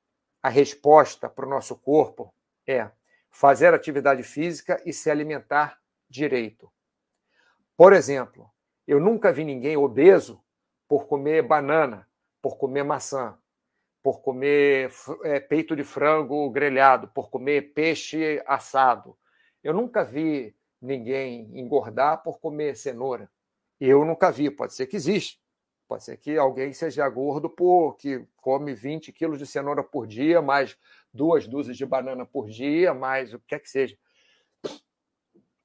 [0.42, 2.34] a resposta para o nosso corpo
[2.66, 2.90] é
[3.30, 6.70] fazer atividade física e se alimentar direito.
[7.80, 8.52] Por exemplo,
[8.86, 10.38] eu nunca vi ninguém obeso
[10.86, 12.06] por comer banana,
[12.42, 13.38] por comer maçã,
[14.02, 14.92] por comer
[15.24, 19.16] é, peito de frango grelhado, por comer peixe assado.
[19.64, 23.30] Eu nunca vi ninguém engordar por comer cenoura.
[23.80, 25.40] Eu nunca vi, pode ser que existe.
[25.88, 30.76] Pode ser que alguém seja gordo porque come 20 quilos de cenoura por dia, mais
[31.10, 33.96] duas dúzias de banana por dia, mais o que quer que seja.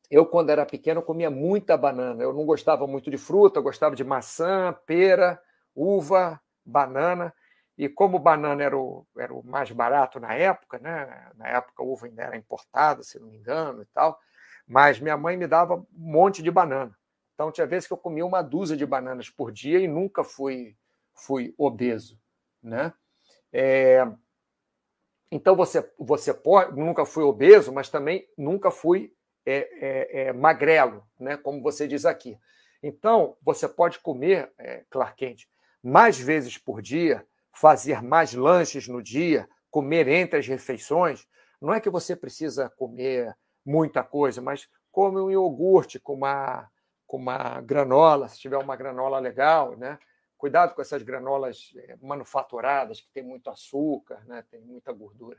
[0.10, 2.22] Eu, quando era pequeno, comia muita banana.
[2.22, 5.42] Eu não gostava muito de fruta, gostava de maçã, pera,
[5.76, 7.34] uva, banana.
[7.78, 11.30] E como banana era o, era o mais barato na época, né?
[11.36, 14.18] na época a uva ainda era importada, se não me engano, e tal,
[14.66, 16.98] mas minha mãe me dava um monte de banana.
[17.34, 20.78] Então, tinha vezes que eu comia uma dúzia de bananas por dia e nunca fui,
[21.14, 22.18] fui obeso.
[22.64, 22.94] Né?
[23.52, 24.08] É...
[25.30, 29.14] Então, você, você pode, nunca fui obeso, mas também nunca fui
[29.46, 31.38] é, é, é, magrelo, né?
[31.38, 32.38] como você diz aqui.
[32.82, 35.48] Então, você pode comer, é, Clark Kent,
[35.84, 41.28] mais vezes por dia, fazer mais lanches no dia, comer entre as refeições.
[41.62, 46.70] Não é que você precisa comer muita coisa, mas come um iogurte com uma
[47.08, 50.00] com uma granola, se tiver uma granola legal, né?
[50.38, 54.44] Cuidado com essas granolas eh, manufaturadas que tem muito açúcar, né?
[54.50, 55.38] Tem muita gordura.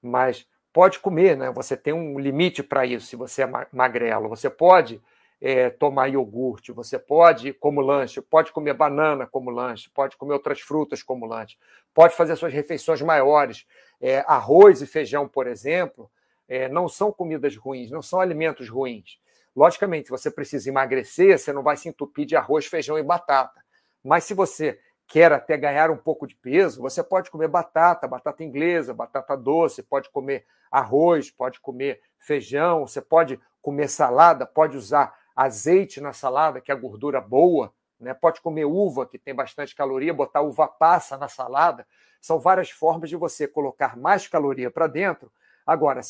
[0.00, 1.50] Mas pode comer, né?
[1.50, 4.28] Você tem um limite para isso, se você é magrelo.
[4.28, 5.00] Você pode
[5.40, 10.60] é, tomar iogurte, você pode, como lanche, pode comer banana como lanche, pode comer outras
[10.60, 11.56] frutas como lanche,
[11.94, 13.66] pode fazer suas refeições maiores.
[14.00, 16.10] É, arroz e feijão, por exemplo,
[16.48, 19.18] é, não são comidas ruins, não são alimentos ruins.
[19.54, 23.60] Logicamente, você precisa emagrecer, você não vai se entupir de arroz, feijão e batata.
[24.02, 24.78] Mas se você
[25.10, 29.82] quer até ganhar um pouco de peso, você pode comer batata, batata inglesa, batata doce,
[29.82, 36.60] pode comer arroz, pode comer feijão, você pode comer salada, pode usar azeite na salada,
[36.60, 38.14] que é gordura boa, né?
[38.14, 41.84] pode comer uva, que tem bastante caloria, botar uva passa na salada.
[42.20, 45.32] São várias formas de você colocar mais caloria para dentro.
[45.66, 46.00] Agora,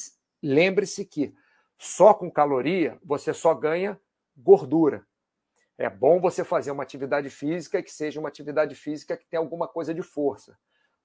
[0.43, 1.35] lembre-se que
[1.79, 3.99] só com caloria você só ganha
[4.37, 5.07] gordura.
[5.81, 9.67] É bom você fazer uma atividade física que seja uma atividade física que tenha alguma
[9.67, 10.55] coisa de força,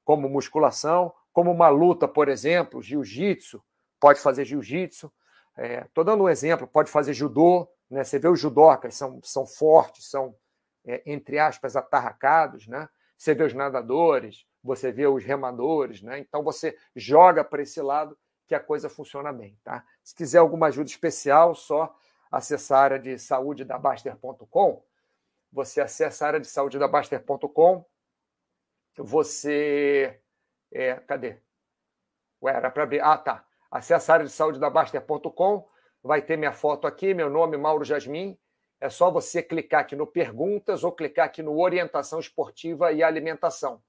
[0.04, 3.64] como musculação, como uma luta, por exemplo, jiu-jitsu,
[4.02, 5.10] pode fazer jiu-jitsu.
[5.58, 7.72] Estou é, dando um exemplo, pode fazer judô.
[7.90, 8.04] Né?
[8.04, 10.36] Você vê os judocas, são, são fortes, são,
[10.86, 12.68] é, entre aspas, atarracados.
[12.68, 12.90] Né?
[13.18, 16.02] Você vê os nadadores, você vê os remadores.
[16.02, 16.20] Né?
[16.20, 19.58] Então você joga para esse lado que a coisa funciona bem.
[19.64, 19.86] Tá?
[20.04, 21.96] Se quiser alguma ajuda especial, só
[22.36, 24.84] acessar a área de saúde da Baster.com.
[25.54, 27.86] Você acessa a área de saúde da Baster.com.
[28.98, 30.20] Você.
[30.70, 31.38] É, cadê?
[32.42, 33.00] Ué, era para abrir.
[33.00, 33.46] Ah, tá.
[33.72, 35.66] Acesse a área de saúde da Baster.com.
[36.04, 38.38] Vai ter minha foto aqui, meu nome, Mauro Jasmin.
[38.82, 43.82] É só você clicar aqui no Perguntas ou clicar aqui no Orientação Esportiva e Alimentação.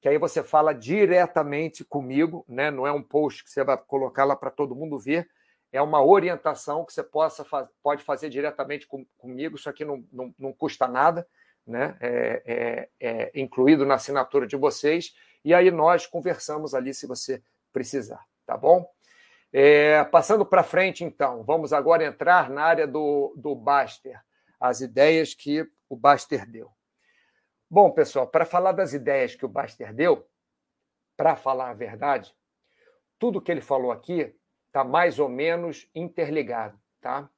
[0.00, 2.70] Que aí você fala diretamente comigo, né?
[2.70, 5.28] Não é um post que você vai colocar lá para todo mundo ver
[5.72, 7.44] é uma orientação que você possa
[7.82, 11.26] pode fazer diretamente com, comigo, isso aqui não, não, não custa nada,
[11.66, 11.96] né?
[12.00, 17.42] É, é, é, incluído na assinatura de vocês, e aí nós conversamos ali se você
[17.72, 18.90] precisar, tá bom?
[19.52, 24.20] É, passando para frente, então, vamos agora entrar na área do, do Baster,
[24.58, 26.70] as ideias que o Baster deu.
[27.68, 30.28] Bom, pessoal, para falar das ideias que o Baster deu,
[31.16, 32.34] para falar a verdade,
[33.18, 34.34] tudo que ele falou aqui
[34.70, 37.28] está mais ou menos interligado, tá?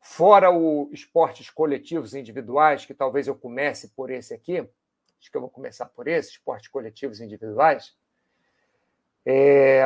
[0.00, 5.40] Fora os esportes coletivos individuais, que talvez eu comece por esse aqui, acho que eu
[5.40, 7.96] vou começar por esse, esportes coletivos individuais.
[9.24, 9.82] É,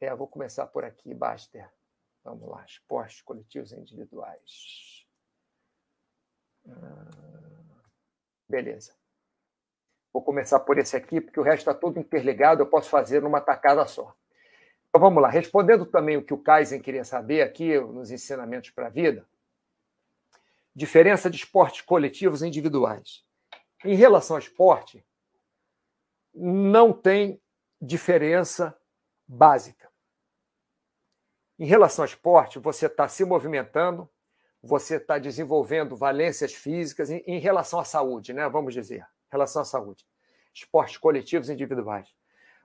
[0.00, 1.70] é vou começar por aqui, Baster.
[2.24, 5.06] Vamos lá, esportes coletivos individuais.
[6.68, 7.80] Ah,
[8.48, 8.92] beleza.
[10.12, 13.40] Vou começar por esse aqui, porque o resto está todo interligado, eu posso fazer numa
[13.40, 14.16] tacada só.
[14.96, 18.86] Então vamos lá, respondendo também o que o Kaizen queria saber aqui nos ensinamentos para
[18.86, 19.28] a vida.
[20.74, 23.22] Diferença de esportes coletivos e individuais.
[23.84, 25.04] Em relação ao esporte,
[26.34, 27.38] não tem
[27.78, 28.74] diferença
[29.28, 29.92] básica.
[31.58, 34.08] Em relação ao esporte, você está se movimentando,
[34.62, 38.48] você está desenvolvendo valências físicas em, em, relação à saúde, né?
[38.48, 40.06] Vamos dizer, em relação à saúde.
[40.54, 42.08] Esportes coletivos e individuais.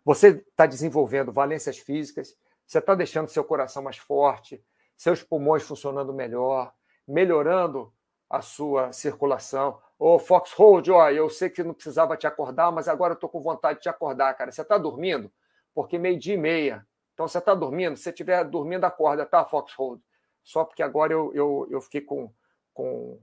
[0.03, 2.35] Você está desenvolvendo valências físicas,
[2.65, 4.63] você está deixando seu coração mais forte,
[4.97, 6.73] seus pulmões funcionando melhor,
[7.07, 7.93] melhorando
[8.29, 9.79] a sua circulação.
[9.99, 13.41] Ô, Foxhold, ó, eu sei que não precisava te acordar, mas agora eu estou com
[13.41, 14.51] vontade de te acordar, cara.
[14.51, 15.31] Você está dormindo?
[15.73, 16.87] Porque meio-dia e meia.
[17.13, 17.97] Então, você está dormindo?
[17.97, 20.01] Se você estiver dormindo, acorda, tá, Foxhold?
[20.43, 22.33] Só porque agora eu, eu, eu fiquei com,
[22.73, 23.21] com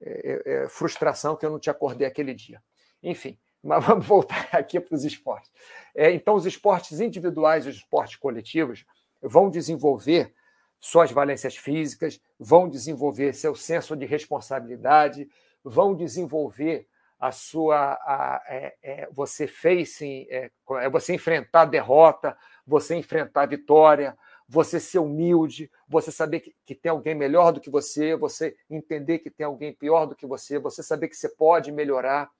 [0.00, 2.62] é, é, é frustração que eu não te acordei aquele dia.
[3.02, 5.50] Enfim, mas vamos voltar aqui para os esportes.
[5.94, 8.84] É, então, os esportes individuais e os esportes coletivos
[9.22, 10.32] vão desenvolver
[10.80, 15.28] suas valências físicas, vão desenvolver seu senso de responsabilidade,
[15.62, 22.34] vão desenvolver a sua a, é, é, você facing é, é, você enfrentar a derrota,
[22.66, 24.16] você enfrentar a vitória,
[24.48, 29.18] você ser humilde, você saber que, que, tem alguém melhor do que você, você entender
[29.18, 32.30] que tem alguém pior do que você, você saber que você pode melhorar,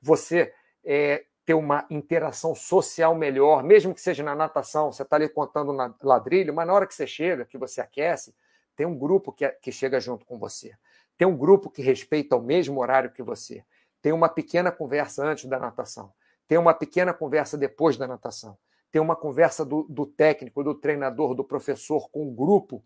[0.00, 0.54] você
[0.84, 5.72] é, ter uma interação social melhor, mesmo que seja na natação, você está ali contando
[5.72, 8.34] na ladrilho, mas na hora que você chega, que você aquece,
[8.76, 10.72] tem um grupo que, que chega junto com você.
[11.18, 13.64] Tem um grupo que respeita o mesmo horário que você.
[14.00, 16.12] Tem uma pequena conversa antes da natação.
[16.48, 18.56] Tem uma pequena conversa depois da natação.
[18.90, 22.82] Tem uma conversa do, do técnico, do treinador, do professor com o grupo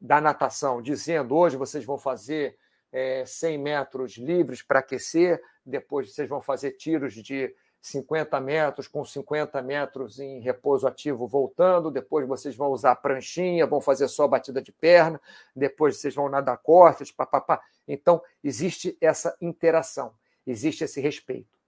[0.00, 2.56] da natação, dizendo: hoje vocês vão fazer
[2.94, 9.04] é, 100 metros livres para aquecer, depois vocês vão fazer tiros de 50 metros, com
[9.04, 14.62] 50 metros em repouso ativo voltando, depois vocês vão usar pranchinha, vão fazer só batida
[14.62, 15.20] de perna,
[15.56, 17.60] depois vocês vão nadar costas, papapá.
[17.86, 20.14] Então, existe essa interação,
[20.46, 21.58] existe esse respeito.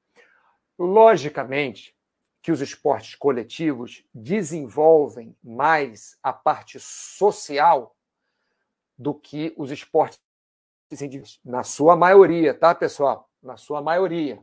[0.78, 1.92] Logicamente
[2.40, 7.96] que os esportes coletivos desenvolvem mais a parte social
[8.96, 10.20] do que os esportes
[11.44, 13.28] na sua maioria, tá, pessoal?
[13.42, 14.42] Na sua maioria.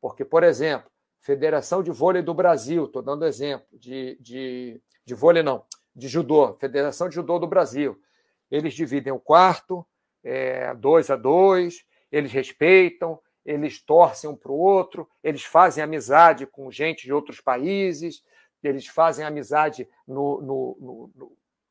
[0.00, 5.42] Porque, por exemplo, Federação de Vôlei do Brasil, estou dando exemplo, de, de, de vôlei
[5.42, 7.98] não, de judô, Federação de Judô do Brasil.
[8.50, 9.86] Eles dividem o quarto,
[10.22, 16.46] é, dois a dois, eles respeitam, eles torcem um para o outro, eles fazem amizade
[16.46, 18.22] com gente de outros países,
[18.62, 21.10] eles fazem amizade no, no,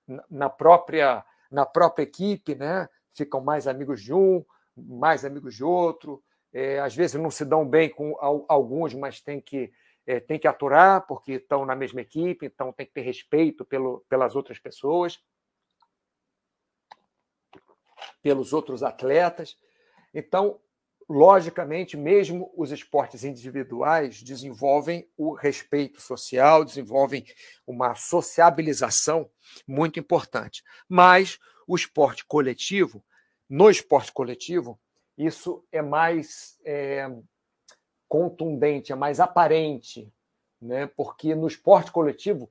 [0.08, 2.88] no, na, própria, na própria equipe, né?
[3.14, 4.44] Ficam mais amigos de um,
[4.76, 6.24] mais amigos de outro,
[6.54, 8.16] é, às vezes não se dão bem com
[8.48, 9.72] alguns, mas tem que,
[10.06, 14.06] é, tem que aturar, porque estão na mesma equipe, então tem que ter respeito pelo,
[14.08, 15.20] pelas outras pessoas,
[18.22, 19.58] pelos outros atletas.
[20.14, 20.60] Então,
[21.10, 27.26] logicamente, mesmo os esportes individuais desenvolvem o respeito social, desenvolvem
[27.66, 29.30] uma sociabilização
[29.68, 30.64] muito importante.
[30.88, 33.04] Mas o esporte coletivo,
[33.50, 34.80] no esporte coletivo,
[35.18, 37.10] isso é mais é,
[38.08, 40.12] contundente, é mais aparente,
[40.62, 40.88] né?
[40.88, 42.50] porque no esporte coletivo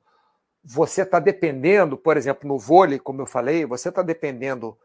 [0.64, 4.78] você está dependendo, por exemplo, no vôlei, como eu falei, você está dependendo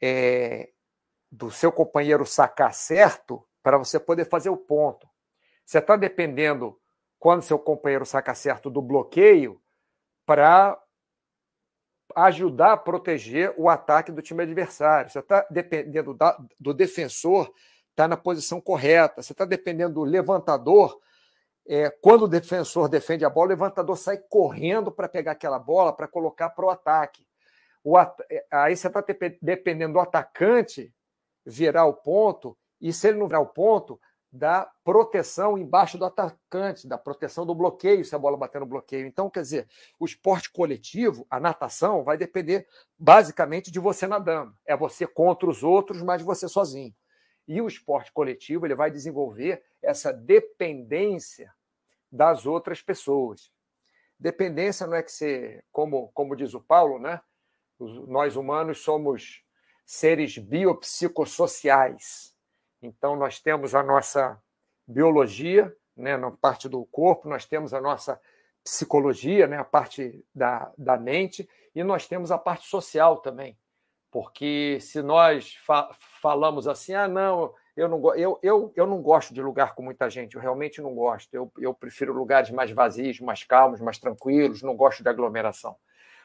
[0.00, 0.70] é,
[1.30, 5.08] do seu companheiro sacar certo para você poder fazer o ponto.
[5.64, 6.78] Você está dependendo,
[7.18, 9.60] quando seu companheiro saca certo, do bloqueio
[10.24, 10.80] para
[12.14, 15.10] ajudar a proteger o ataque do time adversário.
[15.10, 17.46] Você está dependendo da, do defensor
[17.90, 19.22] estar tá na posição correta.
[19.22, 21.00] Você está dependendo do levantador.
[21.68, 25.92] É, quando o defensor defende a bola, o levantador sai correndo para pegar aquela bola
[25.92, 27.26] para colocar para o ataque.
[28.30, 29.04] É, aí você está
[29.42, 30.94] dependendo do atacante
[31.46, 33.98] virar o ponto, e se ele não virar o ponto,
[34.32, 39.06] da proteção embaixo do atacante, da proteção do bloqueio, se a bola bater no bloqueio.
[39.06, 44.54] Então, quer dizer, o esporte coletivo, a natação, vai depender basicamente de você nadando.
[44.66, 46.94] É você contra os outros, mas você sozinho.
[47.48, 51.54] E o esporte coletivo ele vai desenvolver essa dependência
[52.10, 53.50] das outras pessoas.
[54.18, 57.20] Dependência não é que você, como, como diz o Paulo, né?
[57.78, 59.45] Nós humanos somos
[59.86, 62.36] seres biopsicossociais
[62.86, 64.40] então, nós temos a nossa
[64.86, 68.20] biologia, né, na parte do corpo, nós temos a nossa
[68.62, 73.56] psicologia, né, a parte da, da mente, e nós temos a parte social também.
[74.10, 75.90] Porque se nós fa
[76.22, 80.08] falamos assim, ah, não, eu não, eu, eu, eu não gosto de lugar com muita
[80.08, 81.32] gente, eu realmente não gosto.
[81.34, 85.76] Eu, eu prefiro lugares mais vazios, mais calmos, mais tranquilos, não gosto de aglomeração.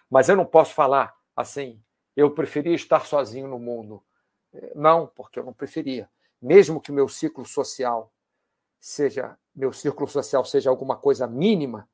[0.10, 1.82] Mas eu não posso falar assim,
[2.16, 4.04] eu preferia estar sozinho no mundo.
[4.76, 6.10] Não, porque eu não preferia
[6.42, 8.12] mesmo que meu ciclo social
[8.80, 11.88] seja meu círculo social seja alguma coisa mínima,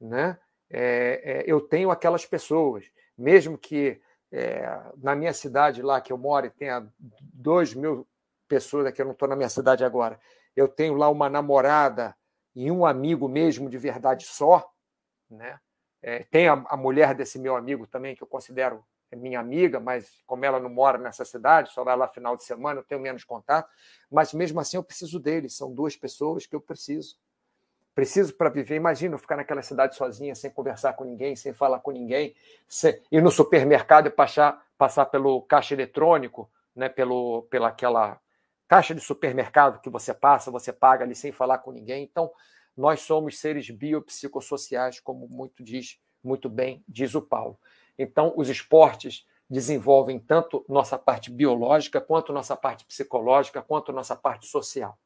[0.00, 0.38] né?
[0.68, 4.00] É, é, eu tenho aquelas pessoas, mesmo que
[4.32, 8.08] é, na minha cidade lá que eu moro tenha dois mil
[8.48, 10.18] pessoas, aqui eu não estou na minha cidade agora,
[10.56, 12.16] eu tenho lá uma namorada
[12.54, 14.68] e um amigo mesmo de verdade só,
[15.30, 15.60] né?
[16.02, 18.84] É, tem a, a, mulher desse meu amigo também, que eu considero
[19.14, 22.80] minha amiga, mas como ela não mora nessa cidade, só vai lá final de semana,
[22.80, 23.70] eu tenho menos contato,
[24.10, 27.16] mas mesmo assim eu preciso deles, são duas pessoas que eu preciso.
[27.94, 28.76] Preciso para viver.
[28.76, 32.34] Imagina eu ficar naquela cidade sozinha, sem conversar com ninguém, sem falar com ninguém,
[32.68, 38.20] sem, ir no supermercado e passar, passar pelo caixa eletrônico, né, pelo, pela aquela
[38.68, 42.02] caixa de supermercado que você passa, você paga ali sem falar com ninguém.
[42.02, 42.30] Então,
[42.76, 47.58] nós somos seres biopsicossociais, como muito diz, muito bem diz o Paulo.
[47.98, 54.46] Então, os esportes desenvolvem tanto nossa parte biológica, quanto nossa parte psicológica, quanto nossa parte
[54.46, 54.98] social.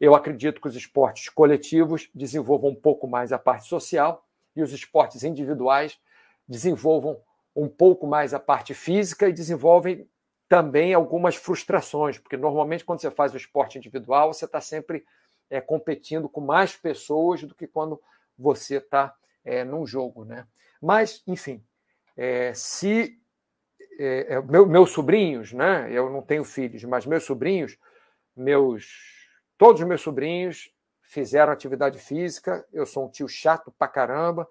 [0.00, 4.72] Eu acredito que os esportes coletivos desenvolvam um pouco mais a parte social e os
[4.72, 5.98] esportes individuais
[6.48, 7.20] desenvolvam
[7.54, 10.08] um pouco mais a parte física e desenvolvem
[10.48, 15.04] também algumas frustrações, porque normalmente quando você faz o esporte individual, você está sempre
[15.48, 18.00] é, competindo com mais pessoas do que quando
[18.38, 19.14] você está
[19.44, 20.24] é, num jogo.
[20.24, 20.46] Né?
[20.80, 21.62] Mas, enfim,
[22.16, 23.18] é, se
[23.98, 25.88] é, é, meu, meus sobrinhos, né?
[25.90, 27.78] Eu não tenho filhos, mas meus sobrinhos,
[28.36, 29.14] meus
[29.56, 32.66] todos os meus sobrinhos fizeram atividade física.
[32.72, 34.48] Eu sou um tio chato pra caramba.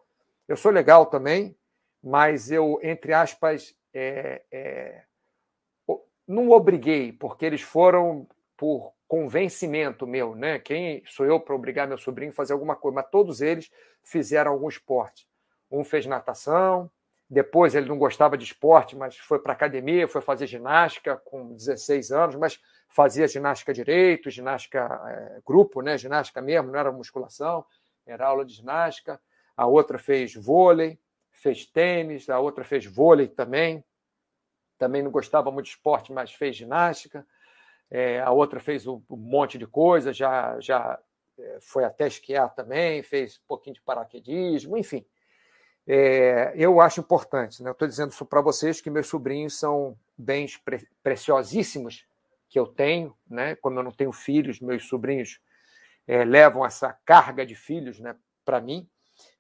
[0.47, 1.55] Eu sou legal também,
[2.01, 5.03] mas eu, entre aspas, é, é,
[6.27, 10.57] não obriguei, porque eles foram por convencimento meu, né?
[10.59, 12.95] Quem sou eu para obrigar meu sobrinho a fazer alguma coisa?
[12.95, 13.69] Mas todos eles
[14.03, 15.27] fizeram algum esporte.
[15.69, 16.89] Um fez natação,
[17.29, 22.11] depois ele não gostava de esporte, mas foi para academia, foi fazer ginástica com 16
[22.11, 22.59] anos, mas
[22.89, 25.97] fazia ginástica direito, ginástica é, grupo, né?
[25.97, 27.65] ginástica mesmo, não era musculação,
[28.05, 29.19] era aula de ginástica.
[29.55, 30.99] A outra fez vôlei,
[31.31, 33.83] fez tênis, a outra fez vôlei também.
[34.77, 37.25] Também não gostava muito de esporte, mas fez ginástica.
[37.89, 40.99] É, a outra fez um, um, monte de coisa, já, já
[41.39, 45.05] é, foi até esquiar também, fez um pouquinho de paraquedismo, enfim
[45.87, 47.61] é, eu acho importante.
[47.61, 47.71] Né?
[47.71, 52.05] Estou dizendo isso para vocês que meus sobrinhos são bens pre preciosíssimos
[52.49, 53.55] que eu tenho, né?
[53.55, 55.39] Como eu não tenho filhos, meus sobrinhos
[56.07, 58.15] é, levam essa carga de filhos, né,
[58.45, 58.87] para mim.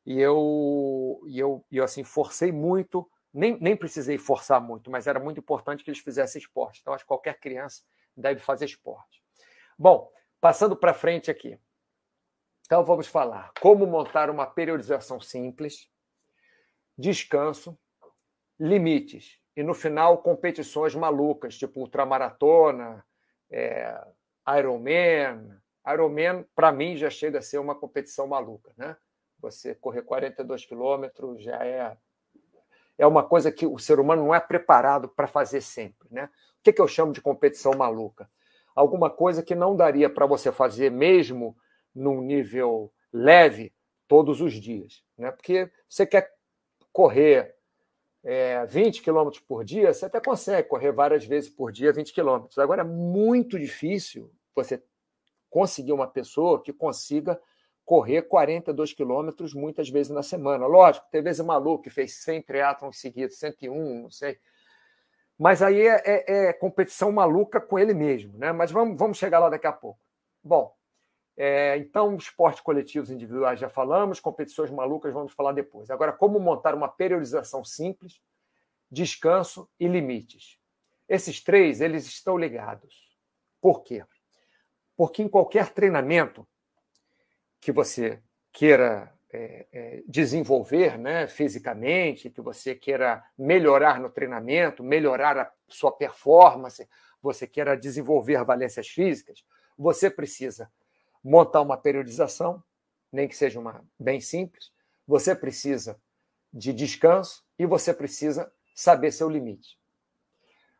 [0.05, 5.19] E eu, e eu, eu assim forcei muito, nem, nem precisei forçar muito, mas era
[5.19, 6.79] muito importante que eles fizessem esporte.
[6.81, 7.83] Então, acho que qualquer criança
[8.15, 9.23] deve fazer esporte.
[9.77, 11.57] Bom, passando para frente aqui.
[12.65, 15.87] Então, vamos falar como montar uma periodização simples
[16.97, 17.77] descanso,
[18.59, 19.39] limites.
[19.55, 23.05] E no final, competições malucas, tipo ultramaratona,
[23.51, 23.99] é,
[24.57, 25.59] Ironman.
[25.87, 28.71] Ironman, para mim, já chega a ser uma competição maluca.
[28.77, 28.95] Né?
[29.39, 31.95] Você correr 42 quilômetros já é,
[32.97, 36.07] é uma coisa que o ser humano não é preparado para fazer sempre.
[36.11, 36.29] Né?
[36.59, 38.29] O que, que eu chamo de competição maluca?
[38.75, 41.55] Alguma coisa que não daria para você fazer mesmo
[41.93, 43.71] num nível leve
[44.07, 45.03] todos os dias.
[45.17, 45.31] Né?
[45.31, 46.33] Porque você quer
[46.93, 47.55] correr
[48.23, 52.45] é, 20 km por dia, você até consegue correr várias vezes por dia 20 km.
[52.57, 54.81] Agora é muito difícil você
[55.49, 57.39] conseguir uma pessoa que consiga
[57.83, 60.65] correr 42 quilômetros muitas vezes na semana.
[60.65, 64.39] Lógico, tem vezes maluco que fez 100 triatlons seguidos, 101, não sei.
[65.37, 68.53] Mas aí é, é, é, competição maluca com ele mesmo, né?
[68.53, 69.99] Mas vamos, vamos chegar lá daqui a pouco.
[70.41, 70.73] Bom,
[71.35, 75.89] é, então, esportes coletivos individuais já falamos, competições malucas vamos falar depois.
[75.89, 78.21] Agora, como montar uma periodização simples,
[78.91, 80.59] descanso e limites.
[81.09, 83.11] Esses três, eles estão ligados.
[83.59, 84.05] Por quê?
[84.95, 86.47] Porque em qualquer treinamento
[87.59, 88.21] que você
[88.51, 95.91] queira é, é, desenvolver né, fisicamente, que você queira melhorar no treinamento, melhorar a sua
[95.91, 96.87] performance,
[97.19, 99.43] você queira desenvolver valências físicas,
[99.75, 100.71] você precisa
[101.23, 102.61] montar uma periodização,
[103.11, 104.71] nem que seja uma bem simples.
[105.07, 105.99] Você precisa
[106.51, 109.79] de descanso e você precisa saber seu limite.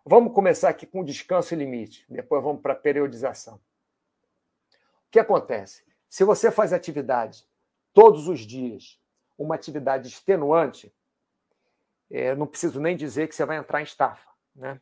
[0.05, 3.55] Vamos começar aqui com descanso e limite, depois vamos para periodização.
[3.55, 5.83] O que acontece?
[6.09, 7.47] Se você faz atividade
[7.93, 8.99] todos os dias,
[9.37, 10.93] uma atividade extenuante,
[12.11, 14.81] é, não preciso nem dizer que você vai entrar em estafa, né?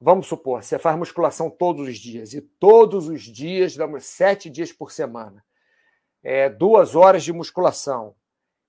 [0.00, 4.72] Vamos supor, você faz musculação todos os dias, e todos os dias, damos sete dias
[4.72, 5.44] por semana,
[6.22, 8.14] é, duas horas de musculação,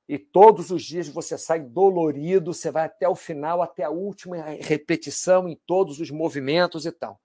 [0.07, 4.37] e todos os dias você sai dolorido, você vai até o final, até a última
[4.59, 7.21] repetição em todos os movimentos e tal.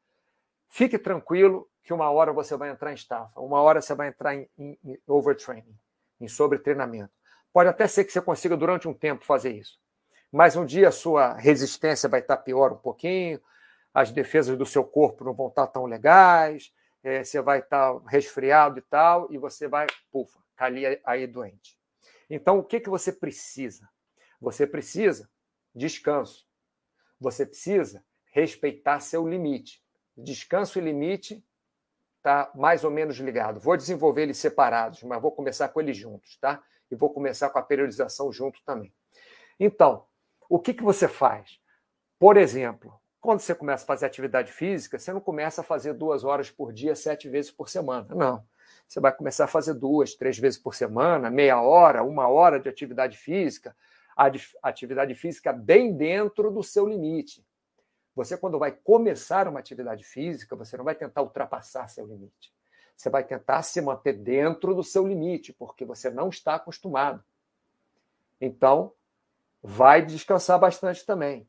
[0.69, 4.35] Fique tranquilo que uma hora você vai entrar em estafa, uma hora você vai entrar
[4.35, 5.75] em, em, em overtraining,
[6.21, 7.13] em sobretreinamento.
[7.55, 9.79] Pode até ser que você consiga durante um tempo fazer isso.
[10.35, 13.41] mas um dia a sua resistência vai estar pior um pouquinho,
[13.95, 18.81] as defesas do seu corpo não vão estar tão legais, é, você vai estar resfriado
[18.81, 21.79] e tal, e você vai, pufa, cair aí doente.
[22.29, 23.89] Então, o que, que você precisa?
[24.41, 25.31] Você precisa
[25.75, 26.47] descanso.
[27.21, 29.83] Você precisa respeitar seu limite.
[30.17, 31.45] Descanso e limite
[32.17, 33.61] está mais ou menos ligado.
[33.61, 36.63] Vou desenvolver eles separados, mas vou começar com eles juntos, tá?
[36.91, 38.93] E vou começar com a periodização junto também.
[39.61, 40.07] Então,
[40.49, 41.61] o que, que você faz?
[42.19, 46.25] Por exemplo, quando você começa a fazer atividade física, você não começa a fazer duas
[46.25, 48.15] horas por dia, sete vezes por semana.
[48.15, 48.47] Não.
[48.87, 52.69] Você vai começar a fazer duas, três vezes por semana, meia hora, uma hora de
[52.69, 53.75] atividade física.
[54.63, 57.43] Atividade física bem dentro do seu limite.
[58.15, 62.53] Você, quando vai começar uma atividade física, você não vai tentar ultrapassar seu limite.
[62.95, 67.25] Você vai tentar se manter dentro do seu limite, porque você não está acostumado.
[68.39, 68.93] Então,
[69.63, 71.49] vai descansar bastante também.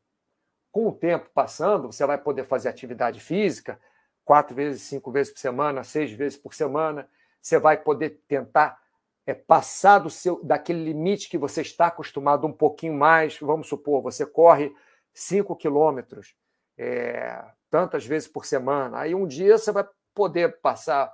[0.76, 3.80] Com o tempo passando, você vai poder fazer atividade física
[4.26, 7.08] quatro vezes, cinco vezes por semana, seis vezes por semana.
[7.40, 8.78] Você vai poder tentar
[9.26, 13.38] é, passar do seu, daquele limite que você está acostumado um pouquinho mais.
[13.40, 14.70] Vamos supor, você corre
[15.14, 16.36] cinco quilômetros
[16.76, 18.98] é, tantas vezes por semana.
[18.98, 21.10] Aí um dia você vai poder passar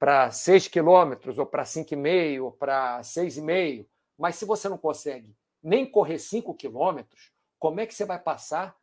[0.00, 3.88] para seis quilômetros, ou para cinco e meio, ou para seis e meio.
[4.18, 5.32] Mas se você não consegue
[5.62, 8.79] nem correr 5 quilômetros, como é que você vai passar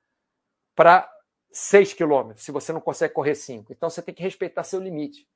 [0.78, 1.12] para
[1.52, 3.74] 6 quilômetros, se você não consegue correr 5?
[3.74, 5.28] Então você tem que respeitar seu limite.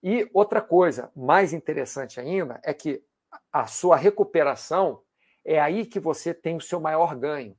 [0.00, 3.02] E outra coisa mais interessante ainda é que
[3.52, 5.02] a sua recuperação
[5.44, 7.56] é aí que você tem o seu maior ganho.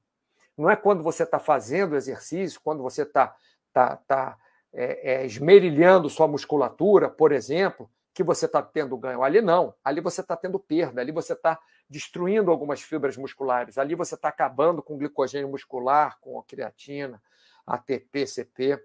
[0.58, 3.36] Não é quando você está fazendo exercício, quando você está
[3.74, 4.38] tá, tá,
[4.72, 9.22] é, é, esmerilhando sua musculatura, por exemplo, que você está tendo ganho.
[9.22, 11.60] Ali não, ali você está tendo perda, ali você está
[11.92, 17.22] destruindo algumas fibras musculares, ali você está acabando com glicogênio muscular, com a creatina,
[17.68, 18.82] ATP, CP.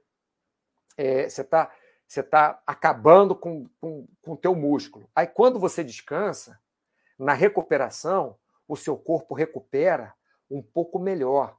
[0.97, 1.71] É, você está
[2.09, 5.11] você tá acabando com o teu músculo.
[5.15, 6.57] Aí, quando você descansa,
[7.19, 8.39] na recuperação,
[8.69, 10.15] o seu corpo recupera
[10.49, 11.57] um pouco melhor,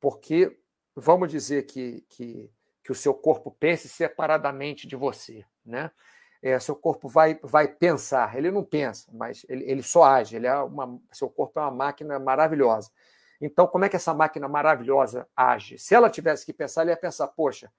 [0.00, 0.58] porque
[0.96, 2.50] vamos dizer que, que,
[2.82, 5.90] que o seu corpo pense separadamente de você, né?
[6.42, 8.36] É, seu corpo vai, vai pensar.
[8.36, 10.36] Ele não pensa, mas ele, ele só age.
[10.36, 12.90] Ele é uma, seu corpo é uma máquina maravilhosa.
[13.40, 15.78] Então, como é que essa máquina maravilhosa age?
[15.78, 17.70] Se ela tivesse que pensar, ele ia pensar: poxa,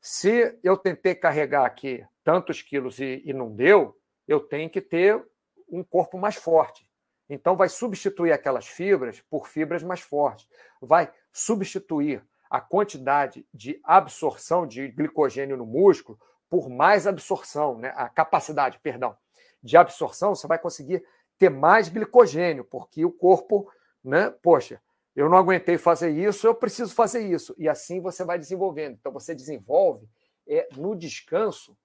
[0.00, 5.22] se eu tentei carregar aqui tantos quilos e, e não deu, eu tenho que ter
[5.68, 6.88] um corpo mais forte.
[7.28, 10.48] Então, vai substituir aquelas fibras por fibras mais fortes.
[10.80, 16.18] Vai substituir a quantidade de absorção de glicogênio no músculo
[16.50, 17.92] por mais absorção, né?
[17.96, 19.16] a capacidade, perdão,
[19.62, 21.04] de absorção, você vai conseguir
[21.38, 23.70] ter mais glicogênio, porque o corpo,
[24.04, 24.30] né?
[24.42, 24.82] Poxa,
[25.14, 27.54] eu não aguentei fazer isso, eu preciso fazer isso.
[27.56, 28.96] E assim você vai desenvolvendo.
[28.98, 30.08] Então você desenvolve
[30.46, 31.76] é, no descanso,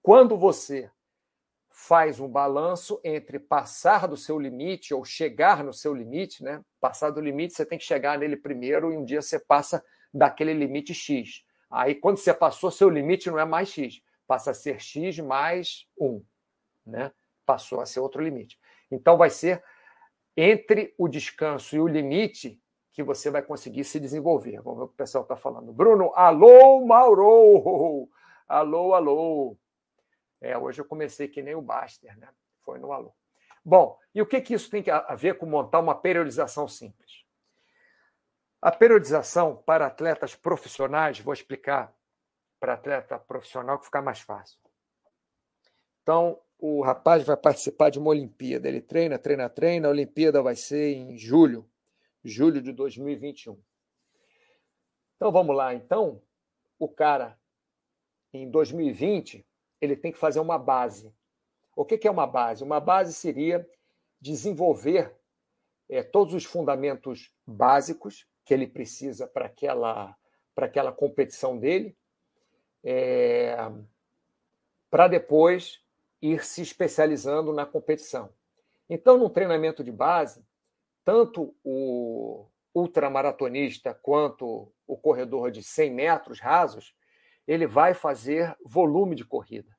[0.00, 0.90] quando você
[1.68, 6.62] faz um balanço entre passar do seu limite ou chegar no seu limite, né?
[6.80, 10.54] Passar do limite, você tem que chegar nele primeiro e um dia você passa daquele
[10.54, 11.42] limite X.
[11.74, 15.88] Aí, quando você passou seu limite, não é mais X, passa a ser X mais
[15.98, 16.24] 1.
[16.86, 17.10] Né?
[17.44, 18.60] Passou a ser outro limite.
[18.92, 19.60] Então, vai ser
[20.36, 22.62] entre o descanso e o limite
[22.92, 24.62] que você vai conseguir se desenvolver.
[24.62, 25.72] Vamos ver o que o pessoal está falando.
[25.72, 28.08] Bruno, alô, Mauro!
[28.46, 29.56] Alô, alô!
[30.40, 32.28] É, hoje eu comecei que nem o Baster, né?
[32.60, 33.12] Foi no alô.
[33.64, 37.23] Bom, e o que, que isso tem a ver com montar uma periodização simples?
[38.64, 41.94] A periodização para atletas profissionais, vou explicar
[42.58, 44.58] para atleta profissional que ficar mais fácil.
[46.02, 48.66] Então, o rapaz vai participar de uma Olimpíada.
[48.66, 49.86] Ele treina, treina, treina.
[49.86, 51.68] A Olimpíada vai ser em julho,
[52.24, 53.62] julho de 2021.
[55.16, 55.74] Então, vamos lá.
[55.74, 56.22] Então,
[56.78, 57.38] o cara,
[58.32, 59.46] em 2020,
[59.78, 61.14] ele tem que fazer uma base.
[61.76, 62.64] O que é uma base?
[62.64, 63.68] Uma base seria
[64.18, 65.14] desenvolver
[65.86, 70.16] é, todos os fundamentos básicos que ele precisa para aquela,
[70.54, 71.96] para aquela competição dele,
[72.82, 73.56] é,
[74.90, 75.80] para depois
[76.20, 78.32] ir se especializando na competição.
[78.88, 80.44] Então, no treinamento de base,
[81.04, 86.94] tanto o ultramaratonista quanto o corredor de 100 metros rasos,
[87.46, 89.74] ele vai fazer volume de corrida.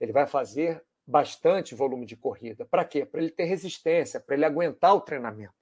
[0.00, 2.64] Ele vai fazer bastante volume de corrida.
[2.64, 3.04] Para quê?
[3.04, 5.54] Para ele ter resistência, para ele aguentar o treinamento.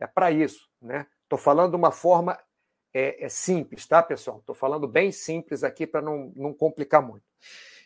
[0.00, 1.06] É para isso, né?
[1.34, 2.38] Estou falando de uma forma
[2.94, 4.38] é, é simples, tá, pessoal?
[4.38, 7.24] Estou falando bem simples aqui para não, não complicar muito.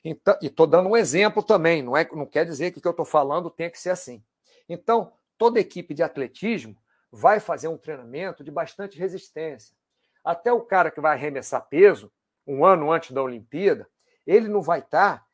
[0.05, 2.87] Então, e estou dando um exemplo também, não, é, não quer dizer que o que
[2.87, 4.23] eu estou falando tenha que ser assim.
[4.69, 6.77] Então, toda equipe de atletismo
[7.11, 9.75] vai fazer um treinamento de bastante resistência.
[10.23, 12.13] Até o cara que vai arremessar peso,
[12.47, 13.89] um ano antes da Olimpíada,
[14.27, 15.27] ele não vai estar tá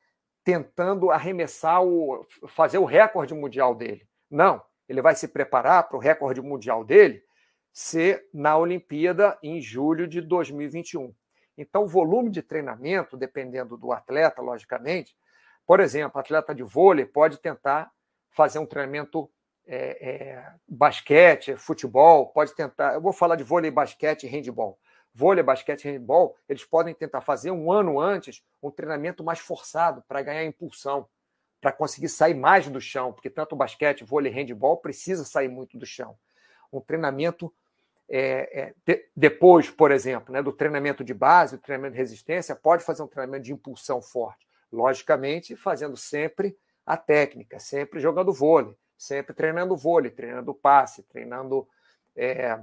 [0.45, 4.07] tentando arremessar o fazer o recorde mundial dele.
[4.31, 7.25] Não, ele vai se preparar para o recorde mundial dele
[7.75, 11.13] ser na Olimpíada em julho de 2021.
[11.59, 15.17] Então, o volume de treinamento, dependendo do atleta, logicamente,
[15.67, 17.91] por exemplo, atleta de vôlei pode tentar
[18.31, 19.29] fazer um treinamento
[19.67, 22.95] é, é, basquete, futebol, pode tentar.
[22.95, 24.79] Eu vou falar de vôlei, basquete e handball.
[25.13, 30.03] Vôlei, basquete e handball, eles podem tentar fazer um ano antes um treinamento mais forçado
[30.07, 31.09] para ganhar impulsão,
[31.61, 35.77] para conseguir sair mais do chão, porque tanto basquete, vôlei e handball precisa sair muito
[35.77, 36.17] do chão.
[36.73, 37.53] Um treinamento
[38.09, 42.55] é, é, de, depois, por exemplo, né, do treinamento de base, do treinamento de resistência,
[42.55, 44.47] pode fazer um treinamento de impulsão forte.
[44.71, 51.67] Logicamente, fazendo sempre a técnica, sempre jogando vôlei, sempre treinando vôlei, treinando passe, treinando
[52.15, 52.59] é,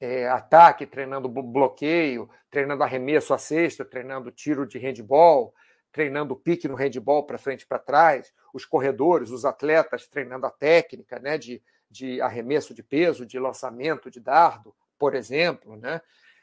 [0.00, 5.54] é, ataque, treinando bloqueio, treinando arremesso à cesta, treinando tiro de handball,
[5.92, 10.50] treinando pique no handball para frente e para trás, os corredores, os atletas treinando a
[10.50, 16.00] técnica né, de, de arremesso de peso, de lançamento de dardo, por exemplo, né?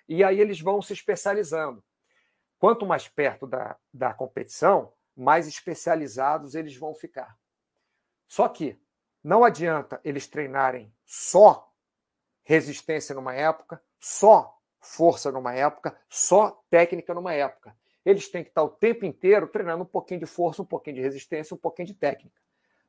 [0.08, 1.84] E aí eles vão se especializando.
[2.60, 7.38] Quanto mais perto da, da competição, mais especializados eles vão ficar.
[8.28, 8.80] Só que
[9.24, 11.72] não adianta eles treinarem só
[12.44, 17.76] resistência numa época, só força numa época, só técnica numa época.
[18.06, 21.02] Eles têm que estar o tempo inteiro treinando um pouquinho de força, um pouquinho de
[21.02, 22.40] resistência, um pouquinho de técnica.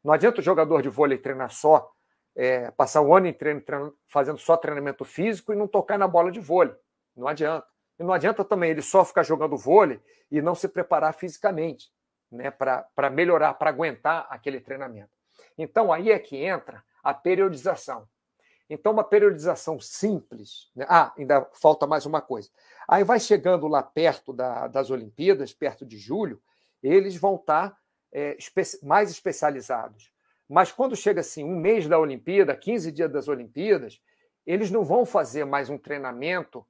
[0.02, 1.92] Não adianta o jogador de vôlei treinar só
[2.38, 6.06] é, passar o ano em treino, treino, fazendo só treinamento físico e não tocar na
[6.06, 6.76] bola de vôlei.
[7.16, 7.66] Não adianta.
[7.98, 11.90] E não adianta também ele só ficar jogando vôlei e não se preparar fisicamente
[12.30, 15.10] né, para melhorar, para aguentar aquele treinamento.
[15.58, 18.08] Então aí é que entra a periodização.
[18.70, 20.70] Então, uma periodização simples.
[20.76, 20.84] Né?
[20.88, 22.50] Ah, ainda falta mais uma coisa.
[22.86, 26.40] Aí vai chegando lá perto da, das Olimpíadas, perto de julho,
[26.82, 27.76] eles vão estar
[28.12, 30.12] é, espe mais especializados.
[30.48, 34.00] Mas quando chega assim, um mês da Olimpíada, 15 dias das Olimpíadas,
[34.46, 36.66] eles não vão fazer mais um treinamento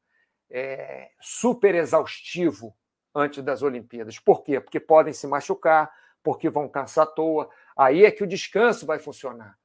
[0.50, 2.74] é, super exaustivo
[3.14, 4.18] antes das Olimpíadas.
[4.18, 4.60] Por quê?
[4.60, 7.48] Porque podem se machucar, porque vão cansar à toa.
[7.76, 9.56] Aí é que o descanso vai funcionar.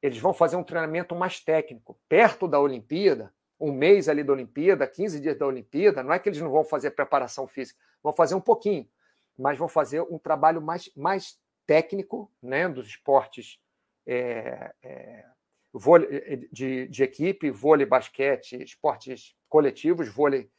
[0.00, 1.98] Eles vão fazer um treinamento mais técnico.
[2.08, 6.28] Perto da Olimpíada, um mês ali da Olimpíada, 15 dias da Olimpíada, não é que
[6.28, 8.88] eles não vão fazer preparação física, vão fazer um pouquinho,
[9.36, 11.36] mas vão fazer um trabalho mais, mais
[11.68, 13.60] técnico né, dos esportes
[14.06, 15.24] é, é,
[15.70, 20.50] vôlei, é, de, de equipe, vôlei, basquete, esportes coletivos, vôlei,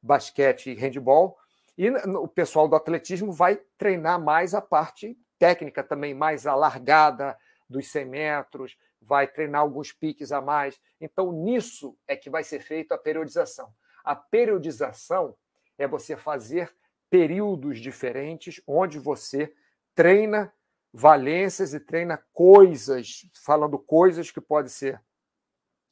[0.00, 1.36] basquete e handball.
[1.76, 7.36] E o pessoal do atletismo vai treinar mais a parte técnica também, mais alargada
[7.68, 10.80] dos 100 metros, vai treinar alguns piques a mais.
[11.00, 13.74] Então, nisso é que vai ser feita a periodização.
[14.04, 15.34] A periodização
[15.76, 16.72] é você fazer
[17.10, 19.52] períodos diferentes onde você
[19.94, 20.52] treina
[20.92, 25.02] valências e treina coisas, falando coisas que podem ser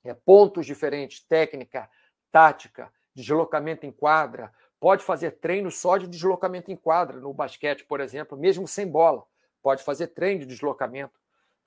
[0.05, 1.89] é, pontos diferentes, técnica,
[2.31, 4.53] tática, deslocamento em quadra.
[4.79, 9.25] Pode fazer treino só de deslocamento em quadra, no basquete, por exemplo, mesmo sem bola.
[9.63, 11.19] Pode fazer treino de deslocamento,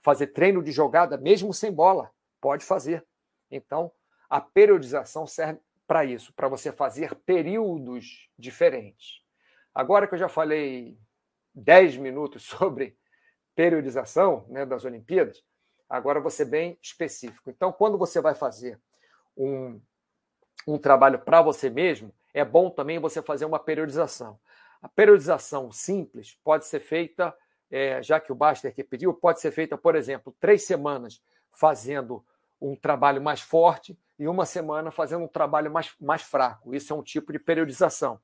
[0.02, 2.12] fazer treino de jogada, mesmo sem bola.
[2.42, 3.06] Pode fazer.
[3.52, 3.92] Então,
[4.30, 9.22] a periodização serve para isso, para você fazer períodos diferentes.
[9.74, 10.98] Agora que eu já falei
[11.54, 12.98] 10 minutos sobre
[13.56, 15.44] periodização né, das Olimpíadas,
[15.90, 17.50] agora vou ser bem específico.
[17.50, 18.80] Então, quando você vai fazer
[19.38, 19.80] um,
[20.68, 24.40] um trabalho para você mesmo, é bom também você fazer uma periodização.
[24.82, 27.36] A periodização simples pode ser feita,
[27.70, 32.26] é, já que o Baster aqui pediu, pode ser feita, por exemplo, três semanas fazendo
[32.60, 36.74] um trabalho mais forte e uma semana fazendo um trabalho mais, mais fraco.
[36.74, 38.20] Isso é um tipo de periodização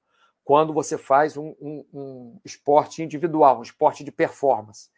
[0.49, 4.89] quando você faz um, um, um esporte individual, um esporte de performance.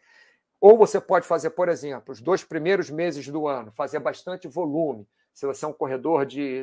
[0.58, 5.06] Ou você pode fazer, por exemplo, os dois primeiros meses do ano, fazer bastante volume.
[5.30, 6.62] Se você é um corredor de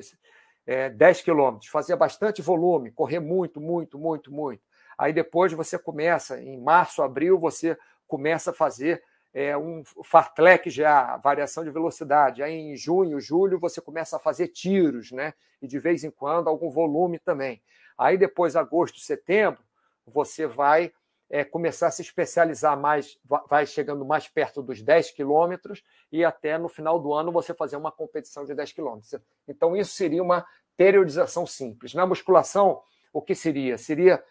[0.66, 4.64] é, 10 quilômetros, fazer bastante volume, correr muito, muito, muito, muito.
[4.98, 7.78] Aí depois você começa, em março, abril, você
[8.08, 12.42] começa a fazer é, um fartlek já, variação de velocidade.
[12.42, 15.36] Aí em junho, julho, você começa a fazer tiros, né?
[15.62, 17.62] E de vez em quando algum volume também.
[18.00, 19.62] Aí depois, agosto, setembro,
[20.08, 20.94] você vai
[21.30, 23.20] é, começar a se especializar mais,
[23.50, 27.76] vai chegando mais perto dos 10 quilômetros e até no final do ano você fazer
[27.76, 29.16] uma competição de 10 quilômetros.
[29.46, 30.48] Então, isso seria uma
[30.78, 31.94] periodização simples.
[31.94, 32.82] Na musculação,
[33.12, 33.78] o que seria?
[33.78, 34.24] Seria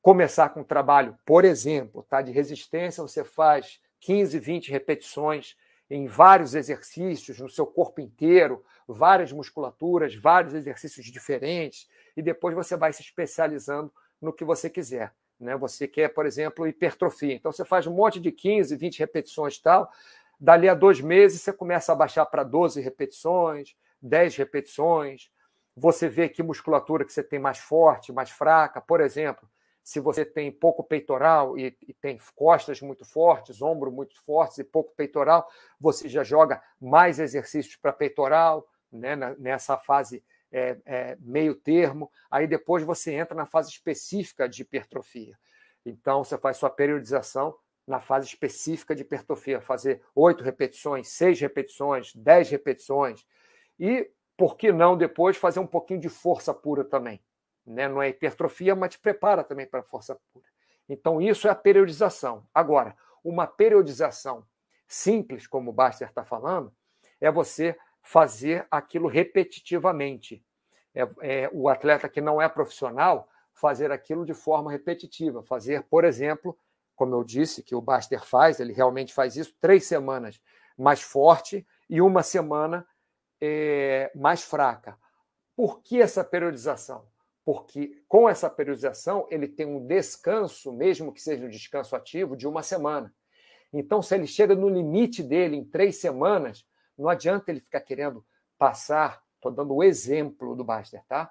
[0.00, 5.56] começar com um trabalho, por exemplo, tá, de resistência, você faz 15, 20 repetições
[5.90, 11.88] em vários exercícios no seu corpo inteiro, várias musculaturas, vários exercícios diferentes,
[12.18, 15.14] e depois você vai se especializando no que você quiser.
[15.38, 15.56] Né?
[15.56, 17.32] Você quer, por exemplo, hipertrofia.
[17.32, 19.88] Então você faz um monte de 15, 20 repetições e tal.
[20.40, 25.30] Dali a dois meses você começa a baixar para 12 repetições, 10 repetições.
[25.76, 28.80] Você vê que musculatura que você tem mais forte, mais fraca.
[28.80, 29.48] Por exemplo,
[29.84, 34.64] se você tem pouco peitoral e, e, tem costas muito fortes, ombro muito fortes e
[34.64, 35.48] pouco peitoral,
[35.80, 40.20] você já joga mais exercícios para peitoral, né, nessa fase
[40.52, 42.10] é, é, meio termo.
[42.30, 45.38] Aí depois você entra na fase específica de hipertrofia.
[45.84, 47.54] Então você faz sua periodização
[47.86, 53.24] na fase específica de hipertrofia, fazer oito repetições, seis repetições, dez repetições.
[53.78, 57.22] E por que não depois fazer um pouquinho de força pura também?
[57.68, 57.88] né?
[57.88, 60.46] não é hipertrofia, mas te prepara também para força pura.
[60.88, 62.46] Então, isso é a periodização.
[62.52, 64.44] Agora, uma periodização
[64.86, 66.72] simples, como o Baster está falando,
[67.20, 67.76] é você
[68.08, 70.42] fazer aquilo repetitivamente.
[70.94, 75.42] É, é, o atleta que não é profissional fazer aquilo de forma repetitiva.
[75.42, 76.56] Fazer, por exemplo,
[76.96, 80.40] como eu disse, que o Baster faz, ele realmente faz isso, três semanas
[80.76, 82.86] mais forte e uma semana
[83.40, 84.96] é, mais fraca.
[85.54, 87.06] Por que essa periodização?
[87.44, 92.46] porque com essa periodização ele tem um descanso, mesmo que seja um descanso ativo, de
[92.46, 93.10] uma semana.
[93.72, 96.66] Então, se ele chega no limite dele em três semanas,
[96.98, 98.24] não adianta ele ficar querendo
[98.58, 99.22] passar.
[99.36, 101.30] Estou dando o exemplo do Baster, tá?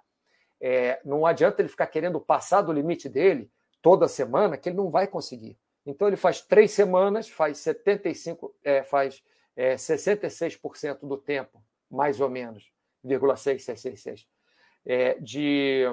[0.59, 3.51] É, não adianta ele ficar querendo passar do limite dele
[3.81, 5.57] toda semana, que ele não vai conseguir.
[5.85, 9.23] Então, ele faz três semanas, faz 75, é, faz
[9.55, 12.71] é, 66% do tempo, mais ou menos,
[13.05, 14.27] 0,666
[14.87, 15.83] é, de.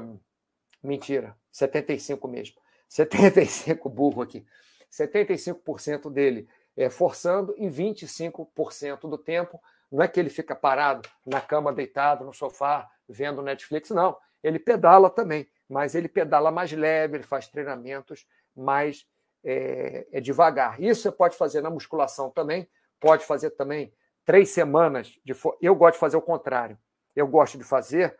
[0.83, 2.57] Mentira, 75 mesmo.
[2.89, 4.47] 75 burro aqui.
[4.91, 9.61] 75% dele é, forçando e 25% do tempo
[9.91, 14.17] não é que ele fica parado na cama, deitado no sofá, vendo Netflix, não.
[14.43, 19.07] Ele pedala também, mas ele pedala mais leve, ele faz treinamentos mais
[19.45, 20.83] é, é devagar.
[20.83, 22.69] Isso você pode fazer na musculação também,
[22.99, 23.93] pode fazer também
[24.25, 25.19] três semanas.
[25.25, 26.79] De Eu gosto de fazer o contrário.
[27.15, 28.17] Eu gosto de fazer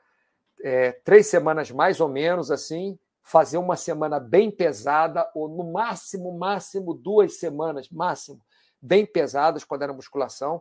[0.63, 6.39] é, três semanas mais ou menos assim, fazer uma semana bem pesada, ou no máximo,
[6.39, 8.39] máximo duas semanas, máximo,
[8.81, 10.61] bem pesadas quando era musculação.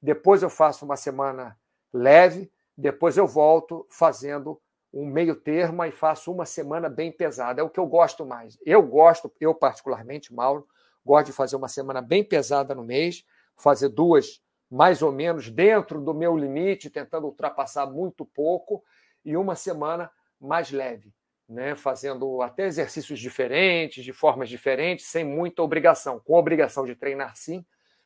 [0.00, 1.56] Depois eu faço uma semana
[1.92, 7.60] leve, depois eu volto fazendo um meio termo e faço uma semana bem pesada.
[7.60, 8.58] É o que eu gosto mais.
[8.64, 10.66] Eu gosto, eu particularmente, Mauro,
[11.04, 13.22] gosto de fazer uma semana bem pesada no mês,
[13.54, 18.82] fazer duas mais ou menos dentro do meu limite, tentando ultrapassar muito pouco,
[19.24, 21.12] e uma semana mais leve,
[21.48, 21.74] né?
[21.74, 27.64] fazendo até exercícios diferentes, de formas diferentes, sem muita obrigação, com obrigação de treinar sim,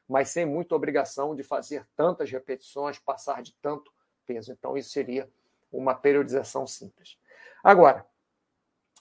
[0.08, 3.92] mas sem muita obrigação de fazer tantas repetições, passar de tanto
[4.26, 4.52] peso.
[4.52, 5.28] Então, isso seria
[5.72, 7.18] uma periodização simples.
[7.64, 8.06] Agora,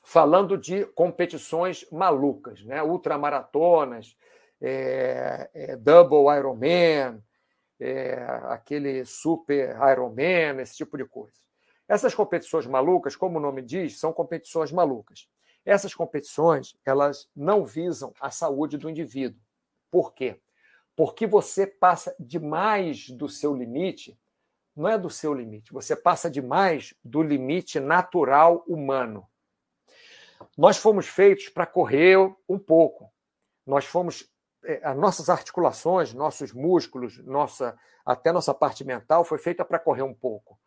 [0.03, 2.81] falando de competições malucas, né?
[2.81, 4.15] ultramaratonas,
[4.61, 7.21] é, é, double Ironman,
[7.79, 11.41] é, aquele super Ironman, esse tipo de coisa.
[11.87, 15.27] Essas competições malucas, como o nome diz, são competições malucas.
[15.65, 19.39] Essas competições, elas não visam a saúde do indivíduo.
[19.89, 20.39] Por quê?
[20.95, 24.17] Porque você passa demais do seu limite,
[24.75, 29.27] não é do seu limite, você passa demais do limite natural humano.
[30.57, 32.17] Nós fomos feitos para correr
[32.47, 33.11] um pouco.
[33.65, 34.27] Nós fomos
[34.63, 40.01] é, as nossas articulações, nossos músculos, nossa até nossa parte mental foi feita para correr
[40.01, 40.59] um pouco.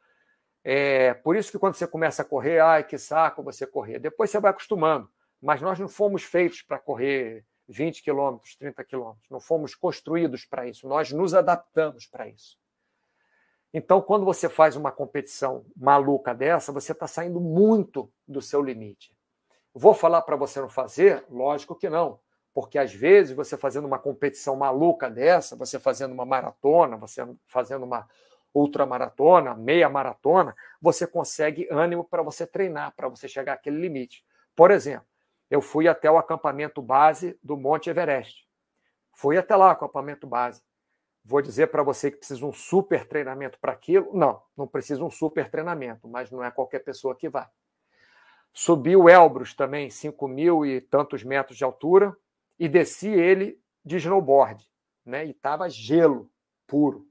[0.64, 3.98] É, por isso que quando você começa a correr, ai, que saco você correr.
[3.98, 5.08] Depois você vai acostumando.
[5.40, 9.28] Mas nós não fomos feitos para correr 20 quilômetros, 30 quilômetros.
[9.30, 10.88] Não fomos construídos para isso.
[10.88, 12.58] Nós nos adaptamos para isso.
[13.74, 19.14] Então, quando você faz uma competição maluca dessa, você está saindo muito do seu limite.
[19.74, 21.24] Vou falar para você não fazer?
[21.28, 22.20] Lógico que não.
[22.54, 27.84] Porque às vezes você fazendo uma competição maluca dessa, você fazendo uma maratona, você fazendo
[27.84, 28.08] uma,
[28.54, 34.24] ultramaratona, meia maratona, você consegue ânimo para você treinar, para você chegar àquele limite.
[34.54, 35.06] Por exemplo,
[35.50, 38.46] eu fui até o acampamento base do Monte Everest.
[39.12, 40.62] Fui até lá, acampamento base.
[41.24, 44.10] Vou dizer para você que precisa um super treinamento para aquilo?
[44.14, 47.48] Não, não precisa um super treinamento, mas não é qualquer pessoa que vai.
[48.52, 52.16] Subi o Elbrus também, 5 mil e tantos metros de altura,
[52.58, 54.64] e desci ele de snowboard,
[55.04, 55.26] né?
[55.26, 56.30] E estava gelo
[56.66, 57.06] puro.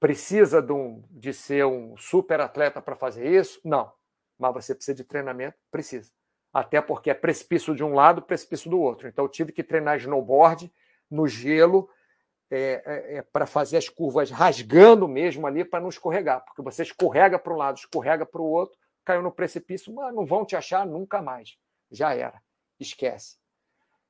[0.00, 3.60] Precisa de, um, de ser um super atleta para fazer isso?
[3.62, 3.92] Não.
[4.38, 5.58] Mas você precisa de treinamento?
[5.70, 6.10] Precisa.
[6.52, 9.06] Até porque é precipício de um lado, precipício do outro.
[9.06, 10.72] Então eu tive que treinar snowboard
[11.10, 11.88] no gelo
[12.50, 16.82] é, é, é para fazer as curvas rasgando mesmo ali para não escorregar, porque você
[16.82, 20.56] escorrega para um lado, escorrega para o outro, caiu no precipício, mas não vão te
[20.56, 21.56] achar nunca mais.
[21.90, 22.42] Já era,
[22.78, 23.38] esquece.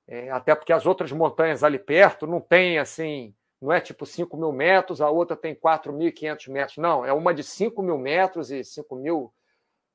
[0.08, 4.36] É, até porque as outras montanhas ali perto não tem assim, não é tipo 5
[4.36, 8.64] mil metros, a outra tem 4.500 metros, não, é uma de 5 mil metros e
[8.64, 9.32] 5 mil.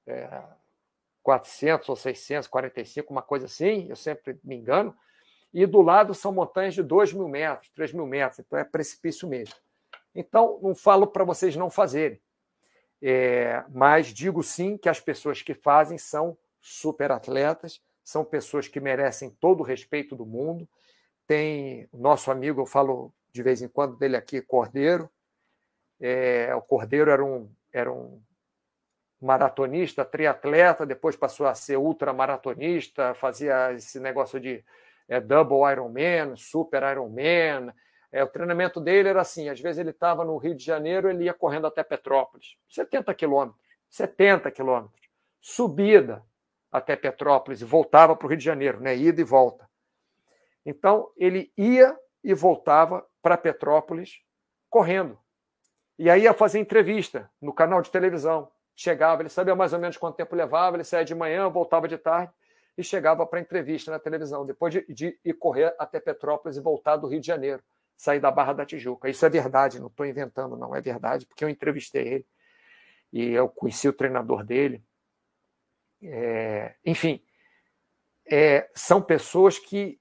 [0.07, 0.43] É,
[1.25, 4.95] 400 ou 645, uma coisa assim, eu sempre me engano.
[5.51, 9.27] E do lado são montanhas de 2 mil metros, 3 mil metros, então é precipício
[9.27, 9.55] mesmo.
[10.13, 12.21] Então, não falo para vocês não fazerem,
[13.01, 18.79] é, mas digo sim que as pessoas que fazem são super atletas, são pessoas que
[18.79, 20.69] merecem todo o respeito do mundo.
[21.25, 25.09] Tem nosso amigo, eu falo de vez em quando dele aqui, Cordeiro.
[25.99, 28.21] É, o Cordeiro era um, era um
[29.21, 34.63] maratonista, triatleta, depois passou a ser ultramaratonista, fazia esse negócio de
[35.09, 37.73] é, double Ironman, super Ironman.
[38.09, 41.25] É, o treinamento dele era assim: às vezes ele estava no Rio de Janeiro, ele
[41.25, 45.09] ia correndo até Petrópolis, 70 quilômetros, 70 quilômetros,
[45.41, 46.23] subida
[46.71, 48.95] até Petrópolis e voltava para o Rio de Janeiro, né?
[48.95, 49.69] ida e volta.
[50.65, 54.19] Então, ele ia e voltava para Petrópolis
[54.69, 55.17] correndo.
[55.97, 59.95] E aí ia fazer entrevista no canal de televisão chegava, ele sabia mais ou menos
[59.95, 62.33] quanto tempo levava, ele saía de manhã, voltava de tarde
[62.77, 66.97] e chegava para entrevista na televisão, depois de, de, ir correr até Petrópolis e voltar
[66.97, 67.63] do Rio de Janeiro,
[67.95, 69.07] sair da Barra da Tijuca.
[69.07, 72.27] Isso é verdade, não estou inventando, não, é verdade, porque eu entrevistei ele
[73.13, 74.83] e eu conheci o treinador dele.
[76.03, 77.23] É, enfim,
[78.29, 79.97] é, são pessoas que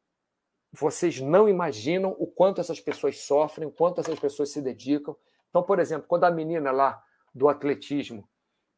[0.76, 5.16] vocês não imaginam o quanto essas pessoas sofrem, o quanto essas pessoas se dedicam.
[5.48, 7.02] Então, por exemplo, quando a menina lá
[7.34, 8.28] do atletismo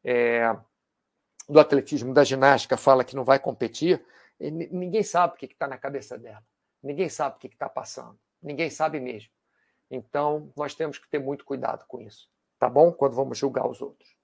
[0.03, 0.55] é,
[1.47, 4.03] do atletismo, da ginástica, fala que não vai competir,
[4.39, 6.43] ninguém sabe o que está na cabeça dela.
[6.83, 8.19] Ninguém sabe o que está passando.
[8.41, 9.31] Ninguém sabe mesmo.
[9.89, 12.29] Então, nós temos que ter muito cuidado com isso.
[12.59, 12.91] Tá bom?
[12.91, 14.15] Quando vamos julgar os outros.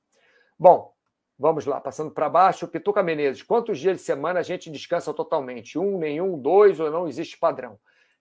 [0.59, 0.92] Bom,
[1.37, 2.67] vamos lá, passando para baixo.
[2.67, 5.77] Pituca Menezes, quantos dias de semana a gente descansa totalmente?
[5.77, 7.79] Um, nenhum, dois ou não existe padrão?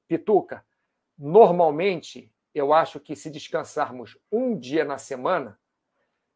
[0.09, 0.65] Pituca,
[1.19, 5.59] normalmente, eu acho que se descansarmos um dia na semana,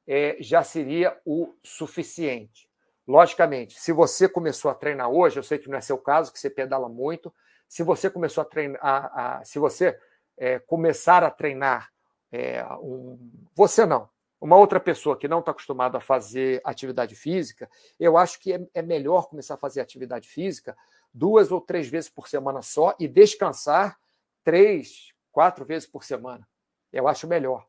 [0.07, 2.69] é, já seria o suficiente.
[3.07, 6.39] Logicamente, se você começou a treinar hoje, eu sei que não é seu caso, que
[6.39, 7.33] você pedala muito.
[7.69, 9.99] Se você começou a treinar, a, a, se você
[10.37, 11.91] é, começar a treinar,
[12.33, 13.19] é, um,
[13.55, 14.09] você não,
[14.47, 17.69] uma outra pessoa que não está acostumada a fazer atividade física,
[17.99, 20.77] eu acho que é, é melhor começar a fazer atividade física
[21.13, 23.99] duas ou três vezes por semana só e descansar
[24.45, 26.47] três, quatro vezes por semana.
[26.93, 27.67] Eu acho melhor.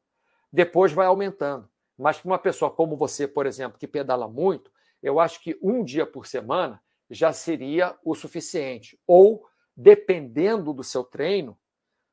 [0.53, 1.67] Depois vai aumentando.
[1.97, 4.71] Mas para uma pessoa como você, por exemplo, que pedala muito,
[5.01, 8.99] eu acho que um dia por semana já seria o suficiente.
[9.07, 9.43] Ou,
[9.75, 11.57] dependendo do seu treino,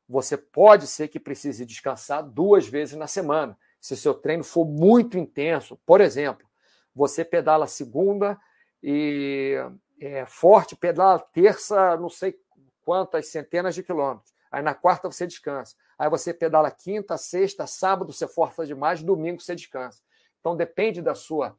[0.08, 3.58] você pode ser que precise descansar duas vezes na semana.
[3.84, 6.48] Se seu treino for muito intenso, por exemplo,
[6.94, 8.40] você pedala segunda
[8.82, 9.58] e
[10.00, 12.34] é, forte, pedala terça, não sei
[12.82, 14.32] quantas centenas de quilômetros.
[14.50, 15.76] Aí na quarta você descansa.
[15.98, 20.00] Aí você pedala quinta, sexta, sábado você força demais, domingo você descansa.
[20.40, 21.54] Então depende da sua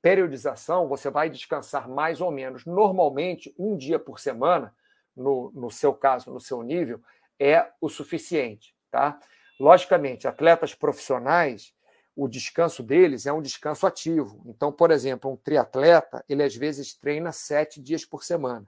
[0.00, 2.64] periodização, você vai descansar mais ou menos.
[2.64, 4.72] Normalmente, um dia por semana,
[5.16, 7.02] no, no seu caso, no seu nível,
[7.36, 8.76] é o suficiente.
[8.92, 9.18] Tá?
[9.58, 11.72] Logicamente, atletas profissionais,
[12.16, 14.42] o descanso deles é um descanso ativo.
[14.46, 18.66] Então, por exemplo, um triatleta, ele às vezes treina sete dias por semana.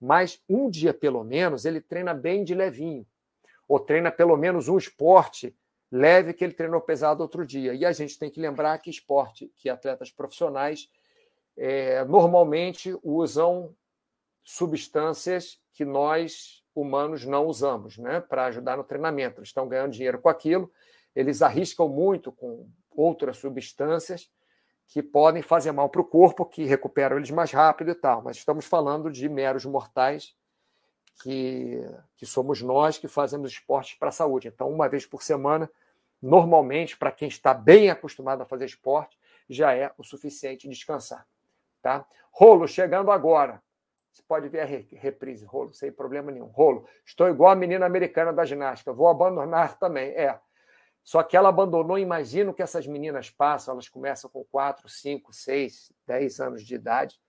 [0.00, 3.06] Mas um dia, pelo menos, ele treina bem de levinho
[3.66, 5.56] ou treina pelo menos um esporte
[5.90, 7.74] leve que ele treinou pesado outro dia.
[7.74, 10.88] E a gente tem que lembrar que esporte, que atletas profissionais
[11.56, 13.74] é, normalmente usam
[14.42, 19.40] substâncias que nós humanos não usamos, né, para ajudar no treinamento.
[19.40, 20.70] Eles estão ganhando dinheiro com aquilo,
[21.14, 24.30] eles arriscam muito com outras substâncias
[24.86, 28.22] que podem fazer mal para o corpo, que recuperam eles mais rápido e tal.
[28.22, 30.36] Mas estamos falando de meros mortais
[31.22, 31.80] que,
[32.16, 34.48] que somos nós que fazemos esportes para a saúde.
[34.48, 35.70] Então, uma vez por semana,
[36.20, 39.18] normalmente, para quem está bem acostumado a fazer esporte,
[39.48, 41.26] já é o suficiente descansar.
[41.80, 42.06] Tá?
[42.30, 43.62] Rolo, chegando agora.
[44.14, 46.46] Você pode ver a reprise, Rolo, sem problema nenhum.
[46.46, 50.10] Rolo, estou igual a menina americana da ginástica, vou abandonar também.
[50.10, 50.38] É.
[51.02, 55.92] Só que ela abandonou, imagino que essas meninas passam, elas começam com 4, 5, 6,
[56.06, 57.20] 10 anos de idade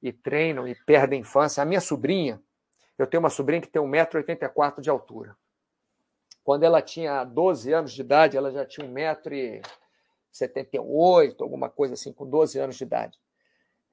[0.00, 1.60] e treinam e perdem a infância.
[1.60, 2.40] A minha sobrinha,
[2.96, 5.36] eu tenho uma sobrinha que tem 1,84m de altura.
[6.44, 12.24] Quando ela tinha 12 anos de idade, ela já tinha 1,78m, alguma coisa assim, com
[12.24, 13.18] 12 anos de idade.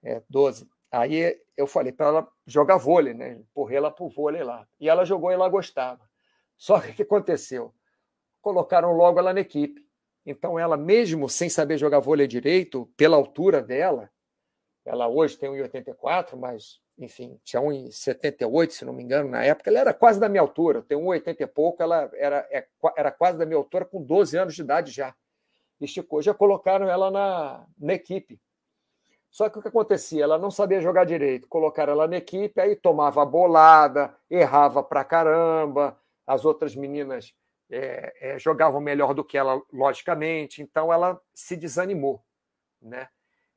[0.03, 0.69] É, 12.
[0.91, 3.33] Aí eu falei para ela jogar vôlei, né?
[3.33, 4.67] Empurrei ela para o vôlei lá.
[4.79, 6.01] E ela jogou e ela gostava.
[6.57, 7.73] Só que o que aconteceu?
[8.41, 9.85] colocaram logo ela na equipe.
[10.25, 14.09] Então, ela, mesmo sem saber jogar vôlei direito, pela altura dela,
[14.85, 19.69] ela hoje tem 1,84, mas, enfim, tinha 1,78, se não me engano, na época.
[19.69, 23.37] Ela era quase da minha altura, tenho 1,80 e pouco, ela era, é, era quase
[23.37, 25.15] da minha altura com 12 anos de idade já.
[25.79, 28.39] Esticou, já colocaram ela na, na equipe.
[29.29, 30.23] Só que o que acontecia?
[30.23, 31.47] Ela não sabia jogar direito.
[31.47, 35.99] Colocaram ela na equipe, aí tomava bolada, errava pra caramba.
[36.25, 37.33] As outras meninas
[37.69, 40.61] é, é, jogavam melhor do que ela, logicamente.
[40.61, 42.23] Então ela se desanimou,
[42.81, 43.07] né?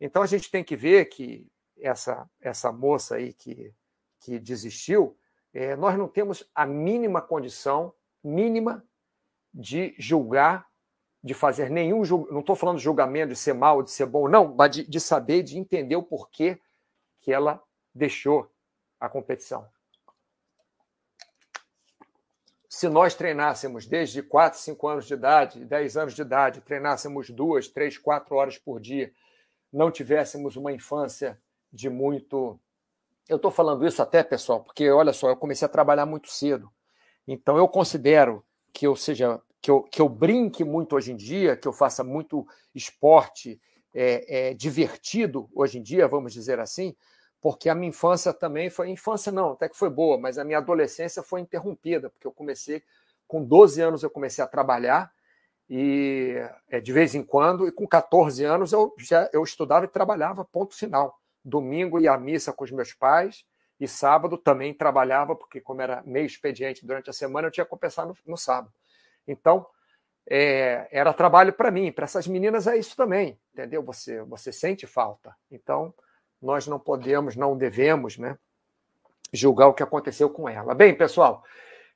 [0.01, 1.47] Então a gente tem que ver que
[1.79, 3.75] essa essa moça aí que
[4.21, 5.19] que desistiu,
[5.53, 7.93] é, nós não temos a mínima condição
[8.23, 8.85] mínima
[9.53, 10.67] de julgar
[11.23, 14.55] de fazer nenhum não estou falando de julgamento de ser mal, de ser bom, não,
[14.55, 16.61] mas de, de saber, de entender o porquê
[17.21, 17.63] que ela
[17.95, 18.51] deixou
[18.99, 19.67] a competição.
[22.69, 27.69] Se nós treinássemos desde 4, 5 anos de idade, 10 anos de idade, treinássemos duas,
[27.69, 29.13] três, quatro horas por dia,
[29.73, 31.41] não tivéssemos uma infância
[31.73, 32.59] de muito.
[33.29, 36.73] Eu estou falando isso até, pessoal, porque olha só, eu comecei a trabalhar muito cedo.
[37.29, 41.57] Então eu considero que eu seja que eu, que eu brinque muito hoje em dia,
[41.57, 42.45] que eu faça muito
[42.75, 43.61] esporte
[43.95, 46.97] é, é, divertido hoje em dia, vamos dizer assim,
[47.41, 48.91] porque a minha infância também foi.
[48.91, 52.83] Infância não, até que foi boa, mas a minha adolescência foi interrompida, porque eu comecei,
[53.29, 55.13] com 12 anos, eu comecei a trabalhar,
[55.71, 56.37] e
[56.69, 60.45] é, de vez em quando, e com 14 anos eu já eu estudava e trabalhava,
[60.45, 61.19] ponto final.
[61.45, 63.45] Domingo ia à missa com os meus pais,
[63.79, 67.71] e sábado também trabalhava, porque como era meio expediente durante a semana, eu tinha que
[67.71, 68.73] compensar no, no sábado.
[69.27, 69.67] Então,
[70.29, 73.83] é, era trabalho para mim, para essas meninas é isso também, entendeu?
[73.83, 75.35] Você, você sente falta.
[75.51, 75.95] Então,
[76.41, 78.37] nós não podemos, não devemos, né,
[79.33, 80.75] julgar o que aconteceu com ela.
[80.75, 81.45] Bem, pessoal,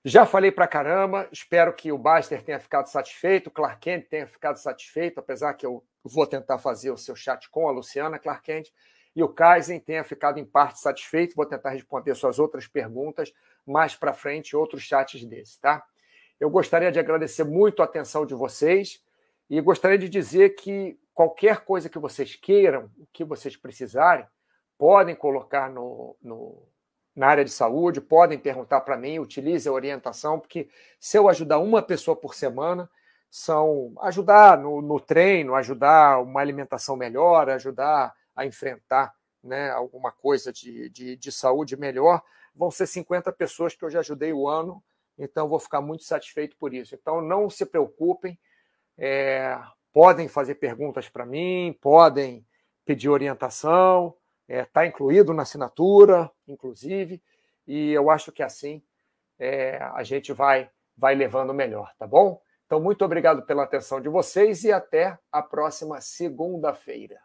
[0.04, 4.26] já falei para caramba, espero que o Baster tenha ficado satisfeito, o Clark Kent tenha
[4.26, 8.42] ficado satisfeito, apesar que eu vou tentar fazer o seu chat com a Luciana Clark
[8.42, 8.70] Kent,
[9.14, 13.32] e o Kaizen tenha ficado em parte satisfeito, vou tentar responder suas outras perguntas
[13.66, 15.84] mais para frente, outros chats desses, tá?
[16.38, 19.02] Eu gostaria de agradecer muito a atenção de vocês
[19.48, 24.26] e gostaria de dizer que qualquer coisa que vocês queiram, o que vocês precisarem,
[24.76, 26.62] podem colocar no, no
[27.14, 30.68] na área de saúde, podem perguntar para mim, utilize a orientação, porque
[31.00, 32.90] se eu ajudar uma pessoa por semana,
[33.30, 40.52] são ajudar no, no treino, ajudar uma alimentação melhor, ajudar a enfrentar né, alguma coisa
[40.52, 42.22] de, de, de saúde melhor,
[42.54, 44.82] vão ser 50 pessoas que eu já ajudei o ano
[45.18, 46.94] então vou ficar muito satisfeito por isso.
[46.94, 48.38] Então não se preocupem,
[48.98, 49.58] é,
[49.92, 52.46] podem fazer perguntas para mim, podem
[52.84, 54.14] pedir orientação,
[54.48, 57.22] está é, tá incluído na assinatura, inclusive,
[57.66, 58.82] e eu acho que assim
[59.38, 62.40] é, a gente vai, vai levando melhor, tá bom?
[62.66, 67.20] Então, muito obrigado pela atenção de vocês e até a próxima segunda-feira.